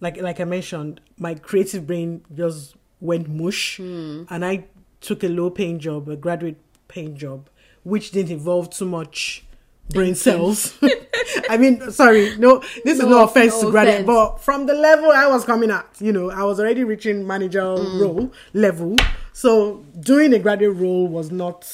like 0.00 0.16
like 0.28 0.38
I 0.38 0.44
mentioned, 0.44 1.00
my 1.18 1.34
creative 1.34 1.82
brain 1.90 2.22
just 2.42 2.76
went 3.00 3.28
mush 3.28 3.76
hmm. 3.76 4.24
and 4.30 4.44
I 4.44 4.64
took 5.00 5.22
a 5.22 5.28
low 5.28 5.50
paying 5.50 5.78
job, 5.78 6.08
a 6.08 6.16
graduate 6.16 6.58
paying 6.88 7.16
job, 7.16 7.48
which 7.84 8.10
didn't 8.10 8.32
involve 8.32 8.70
too 8.70 8.86
much 8.86 9.44
brain 9.90 10.14
cells. 10.14 10.76
I 11.48 11.56
mean, 11.56 11.90
sorry, 11.90 12.36
no, 12.36 12.58
this 12.84 12.98
is 12.98 13.00
No- 13.00 13.08
no 13.08 13.24
offense 13.24 13.54
no 13.54 13.66
to 13.66 13.70
graduate, 13.70 13.94
offense. 14.02 14.06
but 14.06 14.36
from 14.38 14.66
the 14.66 14.74
level 14.74 15.10
I 15.10 15.26
was 15.26 15.44
coming 15.44 15.70
at, 15.70 15.86
you 16.00 16.12
know, 16.12 16.30
I 16.30 16.42
was 16.42 16.58
already 16.58 16.84
reaching 16.84 17.26
manager 17.26 17.76
hmm. 17.76 18.00
role 18.00 18.32
level. 18.52 18.96
So 19.32 19.84
doing 20.00 20.34
a 20.34 20.38
graduate 20.38 20.76
role 20.76 21.06
was 21.06 21.30
not 21.30 21.64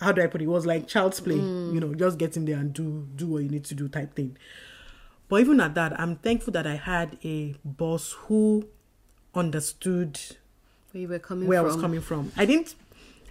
how 0.00 0.12
do 0.12 0.22
I 0.22 0.26
put 0.26 0.42
it? 0.42 0.44
It 0.44 0.48
was 0.48 0.66
like 0.66 0.86
child's 0.86 1.20
play, 1.20 1.38
hmm. 1.38 1.74
you 1.74 1.80
know, 1.80 1.94
just 1.94 2.18
get 2.18 2.36
in 2.36 2.44
there 2.44 2.56
and 2.58 2.72
do 2.72 3.06
do 3.16 3.26
what 3.28 3.42
you 3.42 3.48
need 3.48 3.64
to 3.66 3.74
do 3.74 3.88
type 3.88 4.14
thing. 4.14 4.36
But 5.28 5.40
even 5.40 5.60
at 5.60 5.74
that, 5.74 5.98
I'm 5.98 6.16
thankful 6.16 6.52
that 6.52 6.66
I 6.66 6.76
had 6.76 7.18
a 7.24 7.56
boss 7.64 8.12
who 8.12 8.68
understood 9.36 10.18
Where 10.92 11.00
you 11.02 11.08
were 11.08 11.18
coming 11.18 11.46
where 11.48 11.58
from. 11.60 11.64
I 11.70 11.72
was 11.72 11.80
coming 11.80 12.00
from. 12.00 12.32
I 12.36 12.44
didn't. 12.46 12.74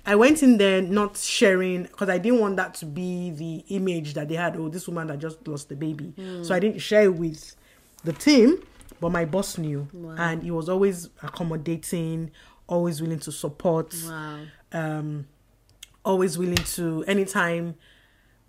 I 0.05 0.15
went 0.15 0.43
in 0.43 0.57
there 0.57 0.81
not 0.83 1.17
sharing 1.17 1.83
because 1.83 2.09
I 2.09 2.19
didn't 2.19 2.39
want 2.39 2.57
that 2.57 2.75
to 2.75 2.85
be 2.85 3.31
the 3.31 3.63
image 3.75 4.13
that 4.13 4.29
they 4.29 4.35
had. 4.35 4.55
Oh, 4.55 4.69
this 4.69 4.87
woman 4.87 5.07
that 5.07 5.17
just 5.17 5.47
lost 5.47 5.69
the 5.69 5.75
baby. 5.75 6.13
So 6.43 6.53
I 6.53 6.59
didn't 6.59 6.79
share 6.79 7.11
with 7.11 7.55
the 8.03 8.13
team, 8.13 8.61
but 9.01 9.09
my 9.11 9.25
boss 9.25 9.57
knew, 9.57 9.87
and 10.17 10.43
he 10.43 10.51
was 10.51 10.69
always 10.69 11.09
accommodating, 11.23 12.29
always 12.67 13.01
willing 13.01 13.17
to 13.19 13.31
support, 13.31 13.95
Wow. 14.07 14.39
um, 14.73 15.25
always 16.03 16.37
willing 16.37 16.55
to 16.75 17.03
anytime. 17.07 17.75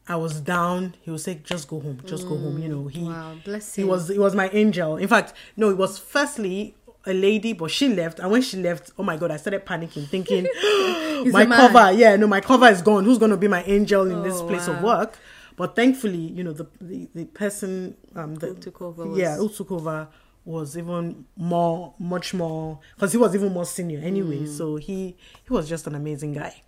I 0.09 0.15
was 0.17 0.41
down. 0.41 0.95
He 1.01 1.11
would 1.11 1.21
say, 1.21 1.41
"Just 1.43 1.67
go 1.69 1.81
home. 1.81 2.01
Just 2.05 2.29
go 2.29 2.37
home." 2.37 2.59
You 2.63 2.69
know, 2.69 2.87
he 2.87 3.03
Wow, 3.05 3.35
bless 3.45 3.75
he 3.75 3.83
was 3.83 4.09
he 4.09 4.19
was 4.21 4.37
my 4.37 4.49
angel. 4.51 4.97
In 4.99 5.09
fact, 5.09 5.33
no, 5.57 5.69
it 5.71 5.77
was 5.77 5.99
firstly 5.99 6.77
a 7.07 7.13
lady, 7.15 7.53
but 7.53 7.71
she 7.71 7.89
left, 7.89 8.19
and 8.19 8.31
when 8.31 8.43
she 8.43 8.57
left, 8.59 8.91
oh 8.99 9.03
my 9.03 9.17
god, 9.17 9.31
I 9.31 9.37
started 9.37 9.65
panicking, 9.65 10.09
thinking, 10.09 10.45
my 11.33 11.47
cover, 11.47 11.93
yeah, 11.93 12.17
no, 12.17 12.27
my 12.27 12.41
cover 12.41 12.67
is 12.69 12.83
gone. 12.83 13.05
Who's 13.05 13.19
gonna 13.19 13.37
be 13.37 13.49
my 13.49 13.63
angel 13.65 14.11
in 14.11 14.23
this 14.23 14.37
Oh, 14.37 14.47
place 14.49 14.67
of 14.69 14.83
work? 14.83 15.19
But 15.57 15.75
thankfully, 15.75 16.19
you 16.19 16.45
know, 16.45 16.53
the 16.53 16.67
the, 16.81 17.09
the 17.15 17.25
person 17.27 17.97
um 18.15 18.35
the, 18.35 18.49
Who 18.49 18.55
took 18.57 18.83
over 18.83 19.07
was- 19.07 19.19
yeah, 19.19 19.37
who 19.37 19.49
took 19.49 19.71
over 19.73 20.09
was 20.45 20.77
even 20.79 21.25
more, 21.37 21.95
much 21.99 22.33
more, 22.35 22.79
because 22.95 23.11
he 23.13 23.19
was 23.19 23.35
even 23.35 23.53
more 23.53 23.65
senior 23.65 24.01
anyway. 24.01 24.41
Mm. 24.41 24.49
So 24.57 24.77
he 24.77 25.17
he 25.45 25.53
was 25.53 25.69
just 25.69 25.87
an 25.87 25.95
amazing 25.95 26.35
guy. 26.35 26.63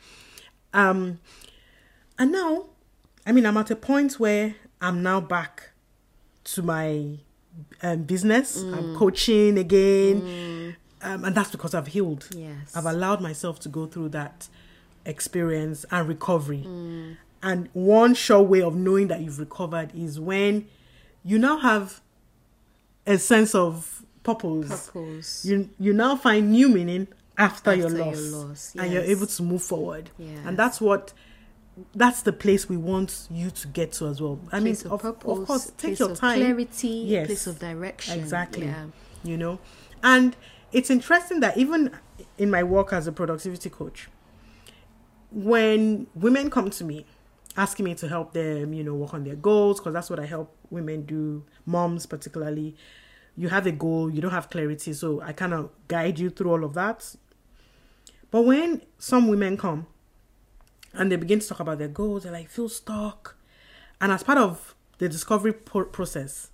Um, 0.72 1.20
and 2.18 2.32
now, 2.32 2.66
I 3.26 3.32
mean, 3.32 3.46
I'm 3.46 3.56
at 3.56 3.70
a 3.70 3.76
point 3.76 4.18
where 4.18 4.56
I'm 4.80 5.02
now 5.02 5.20
back 5.20 5.70
to 6.44 6.62
my 6.62 7.18
um, 7.82 8.02
business. 8.02 8.62
Mm. 8.62 8.76
I'm 8.76 8.96
coaching 8.96 9.58
again, 9.58 10.76
um, 11.02 11.24
and 11.24 11.34
that's 11.34 11.50
because 11.50 11.74
I've 11.74 11.88
healed. 11.88 12.28
Yes. 12.34 12.76
I've 12.76 12.86
allowed 12.86 13.20
myself 13.20 13.60
to 13.60 13.68
go 13.68 13.86
through 13.86 14.10
that 14.10 14.48
experience 15.04 15.84
and 15.90 16.08
recovery. 16.08 16.64
Mm. 16.66 17.16
And 17.42 17.68
one 17.72 18.14
sure 18.14 18.42
way 18.42 18.62
of 18.62 18.74
knowing 18.74 19.08
that 19.08 19.20
you've 19.20 19.38
recovered 19.38 19.90
is 19.94 20.18
when 20.18 20.66
you 21.24 21.38
now 21.38 21.58
have 21.58 22.00
a 23.06 23.18
sense 23.18 23.54
of 23.54 24.02
purpose. 24.22 24.90
Purpose. 24.90 25.44
You 25.44 25.70
you 25.78 25.92
now 25.92 26.16
find 26.16 26.50
new 26.50 26.68
meaning 26.68 27.08
after, 27.36 27.74
your, 27.74 27.86
After 27.86 27.98
your 27.98 28.06
loss, 28.06 28.32
loss, 28.32 28.74
and 28.76 28.92
you're 28.92 29.02
able 29.02 29.26
to 29.26 29.42
move 29.42 29.62
forward. 29.62 30.10
Yes. 30.18 30.40
And 30.44 30.56
that's 30.56 30.80
what 30.80 31.12
that's 31.94 32.22
the 32.22 32.32
place 32.32 32.68
we 32.68 32.76
want 32.76 33.26
you 33.30 33.50
to 33.50 33.68
get 33.68 33.92
to 33.92 34.06
as 34.08 34.20
well. 34.20 34.40
I 34.52 34.56
mean, 34.60 34.74
place 34.74 34.84
of, 34.84 34.92
of, 34.92 35.00
purpose, 35.02 35.38
of 35.38 35.46
course, 35.46 35.64
take 35.66 35.78
place 35.78 35.98
your 36.00 36.10
of 36.12 36.18
time. 36.18 36.40
clarity, 36.40 36.88
Yes. 36.88 37.26
place 37.26 37.46
of 37.46 37.58
direction. 37.58 38.18
Exactly. 38.18 38.66
Yeah. 38.66 38.86
You 39.24 39.36
know, 39.36 39.58
and 40.02 40.36
it's 40.72 40.90
interesting 40.90 41.40
that 41.40 41.56
even 41.56 41.90
in 42.36 42.50
my 42.50 42.62
work 42.62 42.92
as 42.92 43.06
a 43.06 43.12
productivity 43.12 43.70
coach, 43.70 44.08
when 45.30 46.06
women 46.14 46.50
come 46.50 46.70
to 46.70 46.84
me 46.84 47.04
asking 47.56 47.84
me 47.84 47.94
to 47.96 48.08
help 48.08 48.32
them, 48.32 48.72
you 48.72 48.84
know, 48.84 48.94
work 48.94 49.12
on 49.14 49.24
their 49.24 49.34
goals, 49.34 49.80
because 49.80 49.92
that's 49.92 50.08
what 50.08 50.20
I 50.20 50.26
help 50.26 50.54
women 50.70 51.02
do, 51.04 51.44
moms 51.66 52.06
particularly. 52.06 52.76
You 53.36 53.48
have 53.48 53.66
a 53.66 53.72
goal, 53.72 54.10
you 54.10 54.20
don't 54.20 54.30
have 54.30 54.48
clarity, 54.50 54.92
so 54.92 55.20
I 55.20 55.32
kind 55.32 55.52
of 55.52 55.70
guide 55.88 56.18
you 56.18 56.30
through 56.30 56.50
all 56.50 56.64
of 56.64 56.74
that. 56.74 57.14
But 58.30 58.42
when 58.42 58.82
some 58.98 59.28
women 59.28 59.56
come 59.56 59.86
and 60.94 61.10
they 61.12 61.16
begin 61.16 61.40
to 61.40 61.48
talk 61.48 61.60
about 61.60 61.78
their 61.78 61.88
goals, 61.88 62.22
they're 62.22 62.32
like, 62.32 62.48
feel 62.48 62.68
stuck. 62.68 63.36
And 64.00 64.12
as 64.12 64.22
part 64.22 64.38
of 64.38 64.74
the 64.98 65.08
discovery 65.08 65.52
pro- 65.52 65.84
process, 65.84 66.50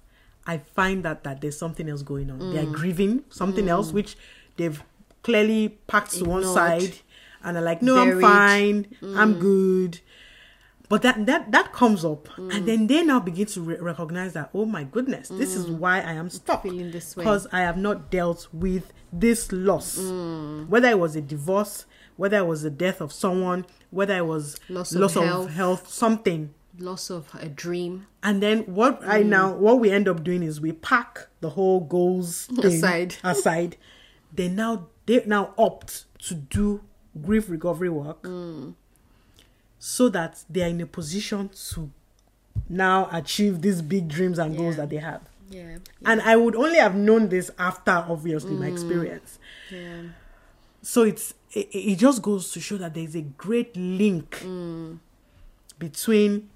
I 0.46 0.58
find 0.58 1.02
that 1.04 1.24
that 1.24 1.40
there's 1.40 1.58
something 1.58 1.88
else 1.88 2.02
going 2.02 2.30
on. 2.30 2.52
They're 2.52 2.64
mm. 2.64 2.72
grieving 2.72 3.24
something 3.30 3.68
else, 3.68 3.90
mm. 3.90 3.94
which 3.94 4.16
they've 4.56 4.82
clearly 5.22 5.78
packed 5.86 6.12
to 6.12 6.24
one 6.24 6.44
side, 6.44 6.98
and 7.42 7.56
are 7.56 7.62
like, 7.62 7.80
"No, 7.80 8.04
Buried. 8.04 8.14
I'm 8.16 8.20
fine. 8.20 8.86
I'm 9.16 9.34
mm. 9.36 9.40
good." 9.40 10.00
But 10.88 11.00
that 11.02 11.24
that 11.26 11.50
that 11.50 11.72
comes 11.72 12.04
up, 12.04 12.28
and 12.36 12.68
then 12.68 12.86
they 12.86 13.02
now 13.02 13.20
begin 13.20 13.46
to 13.46 13.60
re- 13.62 13.78
recognize 13.78 14.34
that, 14.34 14.50
oh 14.52 14.66
my 14.66 14.84
goodness, 14.84 15.28
this 15.28 15.54
is 15.54 15.66
why 15.66 16.00
I 16.00 16.12
am 16.12 16.28
stuck 16.28 16.62
Feeling 16.62 16.90
this 16.90 17.16
way. 17.16 17.24
because 17.24 17.46
I 17.52 17.60
have 17.60 17.78
not 17.78 18.10
dealt 18.10 18.48
with 18.52 18.92
this 19.10 19.50
loss, 19.50 19.98
whether 20.68 20.88
it 20.88 20.98
was 20.98 21.16
a 21.16 21.22
divorce, 21.22 21.86
whether 22.16 22.38
it 22.38 22.46
was 22.46 22.62
the 22.62 22.70
death 22.70 23.00
of 23.00 23.12
someone, 23.12 23.66
whether 23.90 24.16
it 24.16 24.26
was 24.26 24.58
Loss 24.68 24.92
of 24.94 25.00
loss 25.00 25.14
health. 25.14 25.46
of 25.48 25.54
health, 25.54 25.88
something. 25.88 26.54
Loss 26.78 27.10
of 27.10 27.28
a 27.40 27.48
dream 27.48 28.06
And 28.22 28.42
then 28.42 28.60
what 28.62 29.00
I 29.06 29.22
mm. 29.22 29.26
now 29.26 29.52
what 29.54 29.78
we 29.78 29.90
end 29.92 30.08
up 30.08 30.24
doing 30.24 30.42
is 30.42 30.60
we 30.60 30.72
pack 30.72 31.28
the 31.40 31.50
whole 31.50 31.80
goals 31.80 32.48
Aside. 32.62 33.16
aside. 33.24 33.76
They 34.32 34.48
now 34.48 34.88
they 35.06 35.22
now 35.24 35.54
opt 35.56 36.04
to 36.26 36.34
do 36.34 36.80
grief 37.22 37.48
recovery 37.48 37.90
work 37.90 38.22
mm. 38.22 38.74
so 39.78 40.08
that 40.08 40.42
they 40.50 40.62
are 40.62 40.68
in 40.68 40.80
a 40.80 40.86
position 40.86 41.50
to 41.70 41.90
now 42.68 43.08
achieve 43.12 43.62
these 43.62 43.80
big 43.82 44.08
dreams 44.08 44.38
and 44.38 44.56
goals 44.56 44.76
that 44.76 44.90
they 44.90 44.96
have. 44.96 45.22
yeah 45.50 45.76
And 46.04 46.20
I 46.22 46.34
would 46.36 46.56
only 46.56 46.78
have 46.78 46.96
known 46.96 47.28
this 47.28 47.50
after 47.58 47.92
obviously 47.92 48.54
my 48.54 48.68
mm. 48.68 48.72
experience. 48.72 49.38
yeah 49.70 50.02
So 50.84 51.02
it's 51.02 51.34
it, 51.52 51.68
it 51.72 51.96
just 51.96 52.20
goes 52.20 52.52
to 52.52 52.60
show 52.60 52.76
that 52.76 52.94
there's 52.94 53.14
a 53.14 53.22
great 53.22 53.74
link 53.76 54.38
mm. 54.44 54.98
between 55.78 56.48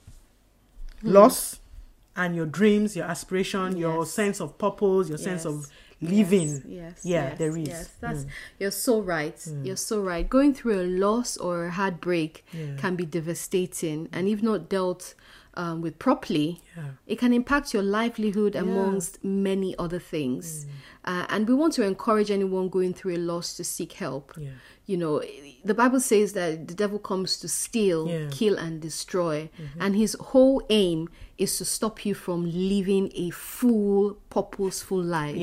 hmm. 1.00 1.08
loss 1.08 1.60
and 2.14 2.36
your 2.36 2.46
dreams, 2.46 2.94
your 2.94 3.06
aspiration, 3.06 3.76
your 3.76 4.04
sense 4.04 4.40
of 4.40 4.58
purpose, 4.58 5.08
your 5.08 5.18
sense 5.18 5.46
of 5.46 5.66
living. 6.00 6.48
Yes, 6.48 6.62
yes, 6.66 7.00
yeah, 7.04 7.28
yes, 7.28 7.38
there 7.38 7.56
is. 7.56 7.68
Yes, 7.68 7.90
that's 8.00 8.24
Mm. 8.24 8.28
you're 8.58 8.70
so 8.70 9.00
right. 9.00 9.40
Hmm. 9.42 9.64
You're 9.64 9.76
so 9.76 10.00
right. 10.00 10.28
Going 10.28 10.52
through 10.52 10.82
a 10.82 10.86
loss 10.86 11.36
or 11.38 11.66
a 11.66 11.70
heartbreak 11.70 12.44
Yeah. 12.52 12.76
can 12.76 12.96
be 12.96 13.06
devastating, 13.06 14.08
and 14.12 14.26
hmm. 14.26 14.34
if 14.34 14.42
not 14.42 14.68
dealt 14.68 15.14
um, 15.58 15.80
with 15.82 15.98
properly, 15.98 16.60
Yeah. 16.76 16.90
it 17.06 17.18
can 17.18 17.32
impact 17.32 17.74
your 17.74 17.82
livelihood 17.82 18.54
amongst 18.56 19.12
many 19.24 19.70
other 19.78 19.98
things. 19.98 20.66
Uh, 21.04 21.24
and 21.32 21.48
we 21.48 21.54
want 21.54 21.72
to 21.74 21.82
encourage 21.82 22.30
anyone 22.30 22.68
going 22.68 22.92
through 22.94 23.14
a 23.16 23.22
loss 23.32 23.56
to 23.56 23.64
seek 23.64 23.92
help. 23.94 24.26
Yeah. 24.38 24.50
You 24.86 24.96
know, 24.96 25.22
the 25.64 25.74
Bible 25.74 26.00
says 26.00 26.32
that 26.34 26.68
the 26.68 26.74
devil 26.74 26.98
comes 26.98 27.30
to 27.40 27.48
steal, 27.48 28.00
Yeah. 28.08 28.14
Mm-hmm. 28.18 28.30
kill, 28.30 28.56
and 28.58 28.80
destroy. 28.80 29.50
And 29.80 29.96
his 29.96 30.16
whole 30.30 30.62
aim 30.70 31.08
is 31.38 31.58
to 31.58 31.64
stop 31.64 32.06
you 32.06 32.14
from 32.14 32.40
living 32.50 33.10
a 33.14 33.30
full, 33.30 34.16
purposeful 34.30 35.02
life. 35.02 35.36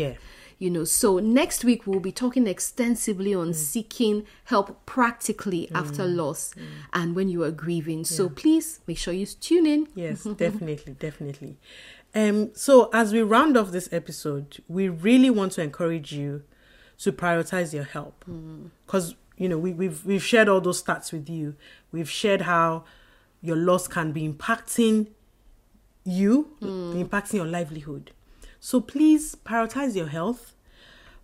Yeah. 0.58 0.66
You 0.66 0.72
know, 0.72 0.84
so 0.86 1.20
next 1.20 1.64
week 1.66 1.86
we'll 1.86 2.00
be 2.00 2.12
talking 2.12 2.48
extensively 2.48 3.34
on 3.34 3.50
Mm. 3.50 3.56
seeking 3.56 4.26
help 4.46 4.86
practically 4.86 5.70
after 5.74 6.06
loss 6.06 6.54
and 6.94 7.16
when 7.16 7.28
you 7.30 7.44
are 7.44 7.52
grieving. 7.52 8.06
So 8.06 8.30
please 8.30 8.80
make 8.88 8.98
sure 8.98 9.14
you 9.14 9.26
tune 9.26 9.66
in. 9.66 9.88
Yes, 9.96 10.24
definitely, 10.38 10.94
definitely. 10.94 11.58
Um, 12.14 12.52
so 12.56 12.90
as 12.94 13.12
we 13.12 13.22
round 13.22 13.58
off 13.58 13.72
this 13.72 13.90
episode, 13.92 14.64
we 14.70 14.88
really 14.88 15.30
want 15.30 15.52
to 15.54 15.62
encourage 15.62 16.14
you 16.14 16.44
to 17.00 17.12
prioritize 17.12 17.74
your 17.74 17.84
help 17.84 18.24
because 18.86 19.16
you 19.38 19.50
know 19.50 19.58
we, 19.58 19.74
we've 19.74 20.06
we've 20.06 20.24
shared 20.24 20.48
all 20.48 20.62
those 20.62 20.82
stats 20.82 21.12
with 21.12 21.30
you. 21.30 21.56
We've 21.92 22.10
shared 22.10 22.42
how 22.44 22.86
your 23.42 23.58
loss 23.58 23.88
can 23.90 24.14
be 24.14 24.26
impacting 24.28 25.08
you, 26.06 26.56
impacting 26.62 27.34
your 27.34 27.46
livelihood. 27.48 28.12
So 28.66 28.82
please 28.82 29.36
prioritize 29.36 29.96
your 29.96 30.08
health. 30.08 30.56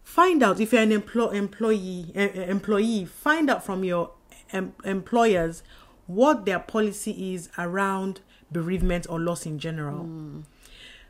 Find 0.04 0.43
out 0.43 0.60
if 0.60 0.71
you're 0.71 0.84
an 0.84 0.91
emplo- 0.91 1.34
employee 1.34 2.12
employee. 2.13 3.06
Find 3.06 3.49
out 3.49 3.65
from 3.65 3.84
your 3.84 4.12
em- 4.54 4.75
employers 4.86 5.63
what 6.06 6.45
their 6.45 6.60
policy 6.60 7.34
is 7.34 7.49
around 7.58 8.21
bereavement 8.51 9.08
or 9.10 9.19
loss 9.19 9.47
in 9.47 9.58
general. 9.58 10.04
Mm. 10.04 10.43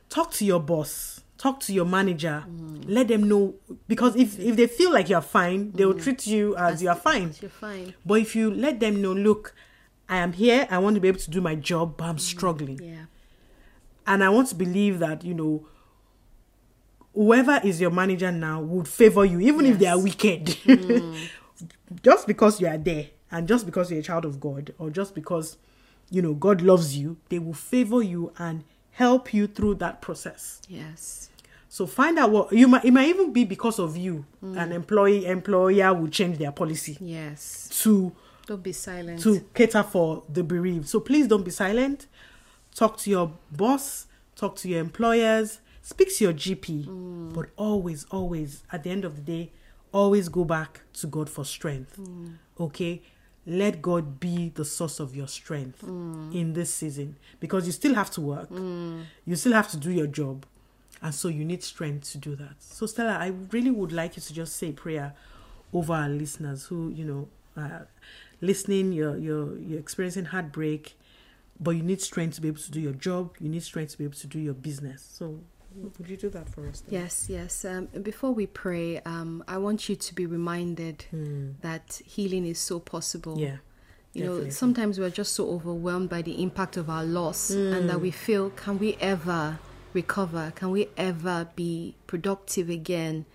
Talk 0.08 0.32
to 0.36 0.46
your 0.46 0.62
boss. 0.62 1.20
Talk 1.38 1.60
to 1.62 1.74
your 1.74 1.84
manager. 1.84 2.46
Mm. 2.48 2.86
Let 2.88 3.10
them 3.10 3.28
know 3.28 3.56
because 3.90 4.16
if 4.16 4.40
if 4.40 4.56
they 4.56 4.68
feel 4.68 4.94
like 4.94 5.10
you're 5.10 5.20
fine, 5.20 5.74
they 5.74 5.86
will 5.86 5.96
mm. 5.96 6.02
treat 6.02 6.26
you 6.28 6.56
as 6.56 6.82
you 6.82 6.88
are 6.88 6.96
fine. 6.96 7.36
You're 7.42 7.52
fine. 7.52 7.94
But 8.06 8.22
if 8.22 8.38
you 8.38 8.50
let 8.50 8.80
them 8.80 9.02
know, 9.02 9.12
look, 9.12 9.54
I 10.08 10.20
am 10.20 10.32
here. 10.32 10.66
I 10.72 10.78
want 10.78 10.96
to 10.96 11.02
be 11.02 11.10
able 11.10 11.20
to 11.20 11.30
do 11.30 11.42
my 11.42 11.56
job, 11.56 11.98
but 11.98 12.06
I'm 12.06 12.20
struggling 12.20 12.80
Yeah. 12.82 13.08
and 14.08 14.24
I 14.24 14.30
want 14.30 14.48
to 14.48 14.56
believe 14.56 15.00
that 15.00 15.26
you 15.26 15.34
know 15.34 15.68
whoever 17.14 17.60
is 17.64 17.82
your 17.82 17.92
manager 17.92 18.32
now 18.32 18.62
would 18.62 18.88
favor 18.88 19.26
you, 19.26 19.40
even 19.40 19.66
if 19.66 19.80
they 19.80 19.86
are 19.88 19.96
Yes. 19.98 20.04
wicked. 20.04 20.46
Mm. 20.46 21.18
just 22.04 22.28
because 22.28 22.60
you 22.62 22.68
are 22.68 22.78
there, 22.78 23.08
and 23.32 23.48
just 23.48 23.66
because 23.66 23.92
you're 23.92 24.00
a 24.00 24.04
child 24.04 24.26
of 24.26 24.40
God, 24.40 24.74
or 24.80 24.90
just 24.90 25.14
because 25.16 25.58
you 26.10 26.22
know 26.22 26.34
God 26.34 26.62
loves 26.62 26.98
you, 26.98 27.18
they 27.30 27.40
will 27.40 27.54
favor 27.54 28.02
you 28.02 28.32
and 28.38 28.64
help 28.92 29.34
you 29.34 29.48
through 29.48 29.76
that 29.76 30.02
process. 30.02 30.62
Yes. 30.68 31.30
So 31.70 31.88
find 31.88 32.20
out 32.20 32.32
what 32.32 32.52
you 32.52 32.68
might. 32.68 32.84
It 32.84 32.92
might 32.92 33.08
even 33.08 33.32
be 33.32 33.46
because 33.46 33.80
of 33.80 33.96
you, 33.96 34.26
mm. 34.44 34.58
an 34.62 34.72
employee 34.74 35.26
employer 35.26 35.94
will 35.94 36.10
change 36.10 36.38
their 36.38 36.52
policy 36.52 36.98
Yes. 37.00 37.70
to 37.84 38.12
Don't 38.46 38.62
be 38.62 38.74
silent. 38.74 39.22
to 39.22 39.40
cater 39.54 39.84
for 39.84 40.24
the 40.28 40.44
bereaved. 40.44 40.90
So 40.90 41.00
please 41.00 41.28
don't 41.28 41.44
be 41.46 41.52
silent. 41.52 42.08
Talk 42.76 42.98
to 43.00 43.10
your 43.10 43.32
boss, 43.52 44.08
talk 44.36 44.56
to 44.58 44.68
your 44.70 44.80
employers, 44.82 45.60
speak 45.92 46.10
to 46.18 46.24
your 46.24 46.34
GP, 46.34 47.34
but 47.34 47.48
always, 47.58 48.06
always, 48.12 48.64
at 48.72 48.84
the 48.84 48.90
end 48.90 49.04
of 49.06 49.14
the 49.18 49.22
day, 49.22 49.52
always 49.92 50.30
go 50.30 50.44
back 50.46 50.82
to 50.94 51.08
God 51.08 51.30
for 51.30 51.44
strength. 51.46 52.00
Okay? 52.60 53.02
Let 53.46 53.82
God 53.82 54.20
be 54.20 54.50
the 54.50 54.64
source 54.64 55.00
of 55.00 55.16
your 55.16 55.28
strength 55.28 55.80
in 55.84 56.54
this 56.54 56.74
season 56.74 57.18
because 57.40 57.66
you 57.66 57.72
still 57.72 57.96
have 57.96 58.12
to 58.12 58.22
work, 58.22 58.50
you 59.26 59.36
still 59.36 59.54
have 59.54 59.70
to 59.72 59.78
do 59.78 59.92
your 59.92 60.08
job, 60.08 60.46
and 61.02 61.14
so 61.14 61.28
you 61.28 61.44
need 61.44 61.64
strength 61.64 62.12
to 62.12 62.18
do 62.20 62.36
that. 62.36 62.56
So, 62.60 62.86
Stella, 62.86 63.14
I 63.20 63.34
really 63.52 63.72
would 63.72 63.92
like 63.92 64.16
you 64.16 64.22
to 64.22 64.34
just 64.34 64.56
say 64.58 64.72
prayer 64.72 65.14
over 65.74 65.94
our 65.94 66.10
listeners 66.10 66.66
who, 66.66 66.90
you 66.90 67.06
know, 67.06 67.28
uh, 67.62 67.86
listening, 68.42 68.92
you're, 68.94 69.18
you're, 69.18 69.58
you're 69.58 69.80
experiencing 69.80 70.26
heartbreak, 70.26 70.96
but 71.60 71.72
you 71.72 71.82
need 71.82 72.02
strength 72.02 72.36
to 72.36 72.42
be 72.42 72.48
able 72.50 72.60
to 72.60 72.72
do 72.72 72.80
your 72.80 72.94
job, 72.94 73.36
you 73.40 73.50
need 73.50 73.64
strength 73.64 73.92
to 73.94 73.98
be 73.98 74.04
able 74.04 74.16
to 74.16 74.28
do 74.28 74.40
your 74.40 74.54
business. 74.54 75.08
So, 75.12 75.40
would 75.76 76.10
you 76.10 76.18
do 76.18 76.30
that 76.30 76.50
for 76.50 76.68
us? 76.68 76.80
Stella? 76.80 77.02
Yes, 77.02 77.28
yes. 77.30 77.66
Um, 77.66 77.86
before 78.02 78.32
we 78.32 78.48
pray, 78.48 79.00
um, 79.02 79.44
I 79.48 79.58
want 79.58 79.90
you 79.90 79.96
to 79.96 80.16
be 80.16 80.26
reminded 80.26 81.06
that 81.62 82.02
healing 82.06 82.46
is 82.46 82.60
so 82.60 82.80
possible. 82.80 83.36
Hmm. 83.36 83.40
Yeah. 83.40 83.58
You 84.14 84.26
know, 84.26 84.50
sometimes 84.50 85.00
we're 85.00 85.10
just 85.10 85.34
so 85.34 85.50
overwhelmed 85.50 86.10
by 86.10 86.22
the 86.22 86.42
impact 86.44 86.76
of 86.76 86.90
our 86.90 87.04
loss 87.06 87.50
and 87.50 87.90
that 87.90 88.02
we 88.02 88.12
feel, 88.12 88.50
can 88.50 88.78
we 88.78 88.98
ever 89.00 89.60
recover? 89.94 90.52
Can 90.56 90.72
we 90.72 90.90
ever 90.98 91.48
be 91.56 91.96
productive 92.08 92.70
again? 92.70 93.26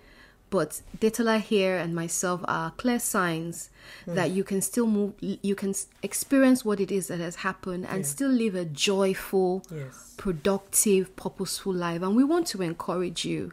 But 0.56 0.80
Detola 0.98 1.38
here 1.38 1.76
and 1.76 1.94
myself 1.94 2.40
are 2.48 2.70
clear 2.82 2.98
signs 2.98 3.68
that 4.06 4.30
you 4.30 4.42
can 4.42 4.62
still 4.62 4.86
move, 4.86 5.12
you 5.20 5.54
can 5.54 5.74
experience 6.02 6.64
what 6.64 6.80
it 6.80 6.90
is 6.90 7.08
that 7.08 7.20
has 7.20 7.36
happened 7.48 7.84
and 7.90 7.98
Yeah. 7.98 8.06
still 8.14 8.30
live 8.30 8.54
a 8.54 8.64
joyful, 8.64 9.62
Yes. 9.70 10.14
productive, 10.16 11.14
purposeful 11.14 11.74
life. 11.74 12.00
And 12.00 12.16
we 12.16 12.24
want 12.24 12.46
to 12.52 12.62
encourage 12.62 13.26
you, 13.26 13.52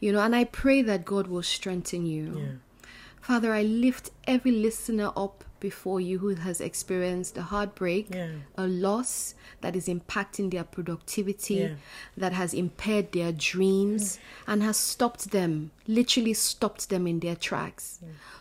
you 0.00 0.12
know, 0.12 0.20
and 0.20 0.34
I 0.36 0.44
pray 0.44 0.80
that 0.82 1.04
God 1.04 1.26
will 1.26 1.42
strengthen 1.42 2.06
you. 2.06 2.24
Mm-hmm. 2.26 2.38
Yeah. 2.38 2.52
Father, 3.20 3.52
I 3.52 3.62
lift 3.64 4.10
every 4.34 4.52
listener 4.52 5.10
up 5.16 5.44
before 5.64 5.98
you 6.08 6.18
who 6.18 6.34
has 6.34 6.60
experienced 6.60 7.34
a 7.38 7.42
heartbreak, 7.52 8.04
Yeah. 8.14 8.32
a 8.64 8.66
loss 8.66 9.34
that 9.62 9.74
is 9.74 9.86
impacting 9.88 10.50
their 10.50 10.64
productivity, 10.76 11.54
Yeah. 11.54 11.74
that 12.22 12.32
has 12.40 12.52
impaired 12.52 13.12
their 13.12 13.32
dreams, 13.32 14.18
and 14.46 14.62
has 14.62 14.76
stopped 14.76 15.30
them, 15.30 15.70
literally 15.98 16.34
stopped 16.34 16.90
them 16.90 17.06
in 17.06 17.20
their 17.20 17.34
tracks. 17.48 18.00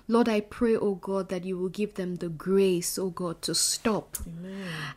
Lord, 0.09 0.27
I 0.27 0.41
pray, 0.41 0.75
oh 0.75 0.95
God, 0.95 1.29
that 1.29 1.45
you 1.45 1.55
will 1.57 1.69
give 1.81 1.93
them 1.93 2.11
the 2.17 2.27
grace, 2.27 2.91
oh 2.99 3.09
God, 3.23 3.41
to 3.43 3.55
stop 3.55 4.17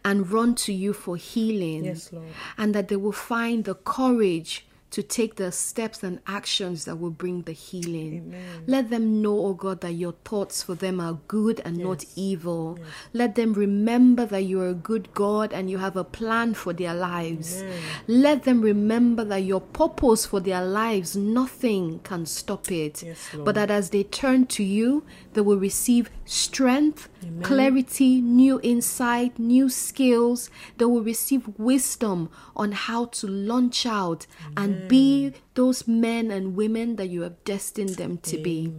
and 0.04 0.28
run 0.36 0.56
to 0.66 0.72
you 0.72 0.92
for 0.92 1.16
healing. 1.16 1.84
Yes, 1.84 2.12
Lord. 2.12 2.26
And 2.58 2.74
that 2.74 2.88
they 2.88 2.96
will 2.96 3.12
find 3.34 3.64
the 3.64 3.76
courage 3.76 4.66
to 4.90 5.02
take 5.02 5.34
the 5.36 5.50
steps 5.52 6.02
and 6.02 6.20
actions 6.26 6.84
that 6.84 6.96
will 6.96 7.10
bring 7.10 7.42
the 7.42 7.52
healing. 7.52 8.34
Let 8.66 8.90
them 8.90 9.20
know, 9.20 9.38
oh 9.46 9.54
God, 9.54 9.80
that 9.80 9.92
your 9.92 10.12
thoughts 10.24 10.62
for 10.62 10.74
them 10.74 11.00
are 11.00 11.18
good 11.28 11.60
and 11.64 11.76
not 11.78 12.04
evil. 12.14 12.78
Let 13.12 13.34
them 13.34 13.52
remember 13.52 14.24
that 14.26 14.44
you 14.44 14.60
are 14.60 14.68
a 14.68 14.74
good 14.74 15.12
God 15.12 15.52
and 15.52 15.68
you 15.68 15.78
have 15.78 15.96
a 15.96 16.04
plan 16.04 16.54
for 16.54 16.72
their 16.72 16.94
lives. 16.94 17.64
Let 18.06 18.44
them 18.44 18.60
remember 18.60 19.24
that 19.24 19.42
your 19.42 19.60
purpose 19.60 20.26
for 20.26 20.40
their 20.40 20.64
lives, 20.64 21.16
nothing 21.16 22.00
can 22.00 22.24
stop 22.26 22.70
it. 22.70 23.02
Yes, 23.02 23.28
but 23.44 23.54
that 23.56 23.70
as 23.70 23.90
they 23.90 24.04
turn 24.04 24.46
to 24.46 24.62
you, 24.62 25.04
they 25.32 25.40
will 25.40 25.58
receive 25.58 26.10
strength, 26.24 27.08
clarity, 27.42 28.20
new 28.20 28.60
insight, 28.62 29.38
new 29.38 29.68
skills. 29.68 30.48
They 30.78 30.84
will 30.84 31.02
receive 31.02 31.48
wisdom 31.58 32.30
on 32.54 32.72
how 32.72 33.06
to 33.06 33.26
launch 33.26 33.84
out 33.84 34.26
and 34.56 34.75
be 34.88 35.32
those 35.54 35.88
men 35.88 36.30
and 36.30 36.54
women 36.56 36.96
that 36.96 37.08
you 37.08 37.22
have 37.22 37.42
destined 37.44 37.90
them 37.96 38.18
to 38.18 38.38
be. 38.38 38.72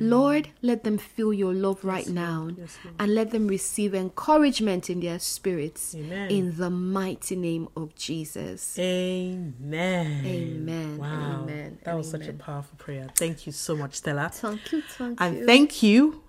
Lord, 0.00 0.48
let 0.62 0.84
them 0.84 0.98
feel 0.98 1.32
your 1.32 1.52
love 1.52 1.84
right 1.84 2.08
now 2.08 2.48
Yes, 2.56 2.78
and 2.98 3.14
let 3.14 3.30
them 3.30 3.48
receive 3.48 3.94
encouragement 3.94 4.88
in 4.88 5.00
their 5.00 5.18
spirits 5.18 5.94
Amen. 5.94 6.30
in 6.30 6.56
the 6.56 6.70
mighty 6.70 7.36
name 7.36 7.68
of 7.76 7.94
Jesus. 7.94 8.78
Amen. 8.78 10.24
Amen. 10.24 10.98
Wow. 10.98 11.42
Amen. 11.42 11.78
That 11.84 11.96
was 11.96 12.10
such 12.10 12.26
a 12.26 12.32
powerful 12.32 12.76
prayer. 12.78 13.08
Thank 13.16 13.46
you 13.46 13.52
so 13.52 13.76
much, 13.76 13.94
Stella. 13.96 14.30
Thank 14.32 14.72
you, 14.72 14.82
thank 14.82 15.20
And 15.20 15.46
thank 15.46 15.82
you 15.82 16.22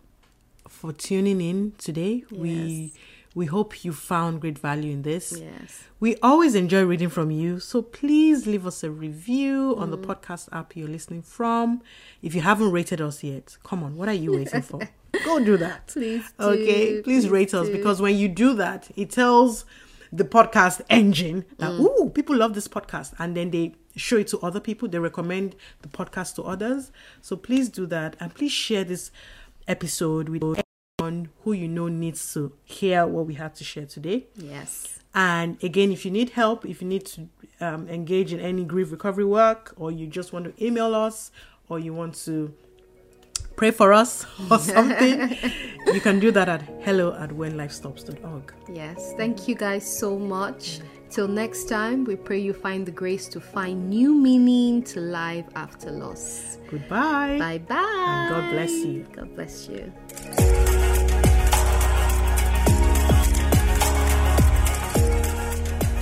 for 0.67 0.91
tuning 0.93 1.41
in 1.41 1.73
today. 1.77 2.23
Yes. 2.29 2.39
we 2.39 2.93
hope 3.45 3.85
you 3.85 3.93
found 3.93 4.41
great 4.41 4.59
value 4.59 4.91
in 4.91 5.03
this. 5.03 5.33
Yes. 5.39 5.83
We 6.01 6.17
always 6.17 6.53
enjoy 6.53 6.83
reading 6.83 7.07
from 7.09 7.31
you, 7.31 7.59
so 7.59 7.81
please 7.81 8.45
leave 8.45 8.67
us 8.67 8.83
a 8.83 8.91
review 8.91 9.73
on 9.77 9.89
the 9.89 9.97
Mm. 9.97 10.05
podcast 10.05 10.49
app 10.51 10.75
you're 10.75 10.89
listening 10.89 11.21
from. 11.21 11.81
If 12.21 12.35
you 12.35 12.41
haven't 12.41 12.71
rated 12.71 12.99
us 12.99 13.23
yet, 13.23 13.57
come 13.63 13.83
on, 13.83 13.95
what 13.95 14.09
are 14.09 14.13
you 14.13 14.33
waiting 14.33 14.61
for? 14.61 14.79
Go 15.25 15.39
do 15.43 15.55
that. 15.57 15.87
Please 15.87 16.25
do, 16.37 16.45
Okay, 16.45 17.01
please, 17.01 17.03
please 17.03 17.29
rate 17.29 17.53
us 17.53 17.69
because 17.69 18.01
when 18.01 18.15
you 18.17 18.27
do 18.27 18.53
that, 18.55 18.89
it 18.97 19.11
tells 19.11 19.63
the 20.11 20.25
podcast 20.25 20.81
engine 20.89 21.45
that 21.57 21.71
Mm. 21.71 21.79
ooh, 21.79 22.09
people 22.09 22.35
love 22.35 22.53
this 22.53 22.67
podcast, 22.67 23.13
and 23.17 23.35
then 23.37 23.51
they 23.51 23.75
show 23.95 24.17
it 24.17 24.27
to 24.27 24.39
other 24.39 24.59
people. 24.59 24.89
They 24.89 24.99
recommend 24.99 25.55
the 25.83 25.87
podcast 25.87 26.35
to 26.35 26.43
others. 26.43 26.91
So 27.21 27.37
please 27.37 27.69
do 27.69 27.85
that, 27.87 28.17
and 28.19 28.33
please 28.35 28.51
share 28.51 28.83
this 28.83 29.09
episode 29.69 30.27
with 30.27 30.61
anyone 31.01 31.29
who 31.43 31.53
you 31.53 31.67
know 31.67 31.87
needs 31.87 32.33
to 32.33 32.53
hear 32.63 33.05
what 33.05 33.25
we 33.25 33.35
have 33.35 33.53
to 33.55 33.63
share 33.63 33.85
today. 33.85 34.27
Yes. 34.35 34.99
And 35.13 35.61
again, 35.63 35.91
if 35.91 36.05
you 36.05 36.11
need 36.11 36.31
help, 36.31 36.65
if 36.65 36.81
you 36.81 36.87
need 36.87 37.05
to 37.05 37.27
um, 37.59 37.87
engage 37.89 38.31
in 38.33 38.39
any 38.39 38.63
grief 38.63 38.91
recovery 38.91 39.25
work, 39.25 39.73
or 39.75 39.91
you 39.91 40.07
just 40.07 40.31
want 40.31 40.45
to 40.45 40.65
email 40.65 40.95
us, 40.95 41.31
or 41.69 41.79
you 41.79 41.93
want 41.93 42.15
to 42.25 42.53
pray 43.57 43.71
for 43.71 43.93
us 43.93 44.25
or 44.49 44.57
something, 44.75 45.37
you 45.93 45.99
can 45.99 46.19
do 46.19 46.31
that 46.31 46.47
at 46.47 46.61
hello 46.81 47.13
at 47.15 47.29
whenlifestops.org. 47.31 48.53
Yes. 48.73 49.13
Thank 49.17 49.47
you 49.47 49.55
guys 49.55 49.85
so 49.85 50.17
much. 50.17 50.79
Till 51.09 51.27
next 51.27 51.67
time, 51.67 52.05
we 52.05 52.15
pray 52.15 52.39
you 52.39 52.53
find 52.53 52.85
the 52.85 52.91
grace 52.91 53.27
to 53.29 53.41
find 53.41 53.89
new 53.89 54.15
meaning 54.15 54.81
to 54.83 55.01
life 55.01 55.45
after 55.55 55.91
loss. 55.91 56.57
Goodbye. 56.69 57.37
Bye 57.37 57.57
bye. 57.57 58.05
And 58.07 58.29
God 58.29 58.51
bless 58.51 58.71
you. 58.71 59.05
God 59.11 59.35
bless 59.35 59.67
you. 59.67 60.80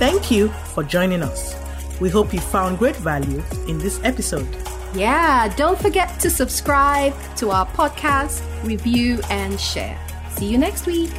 Thank 0.00 0.30
you 0.30 0.48
for 0.72 0.82
joining 0.82 1.22
us. 1.22 1.54
We 2.00 2.08
hope 2.08 2.32
you 2.32 2.40
found 2.40 2.78
great 2.78 2.96
value 2.96 3.42
in 3.68 3.76
this 3.76 4.00
episode. 4.02 4.48
Yeah, 4.94 5.54
don't 5.56 5.78
forget 5.78 6.18
to 6.20 6.30
subscribe 6.30 7.12
to 7.36 7.50
our 7.50 7.66
podcast, 7.66 8.40
review, 8.64 9.20
and 9.28 9.60
share. 9.60 10.00
See 10.30 10.46
you 10.46 10.56
next 10.56 10.86
week. 10.86 11.12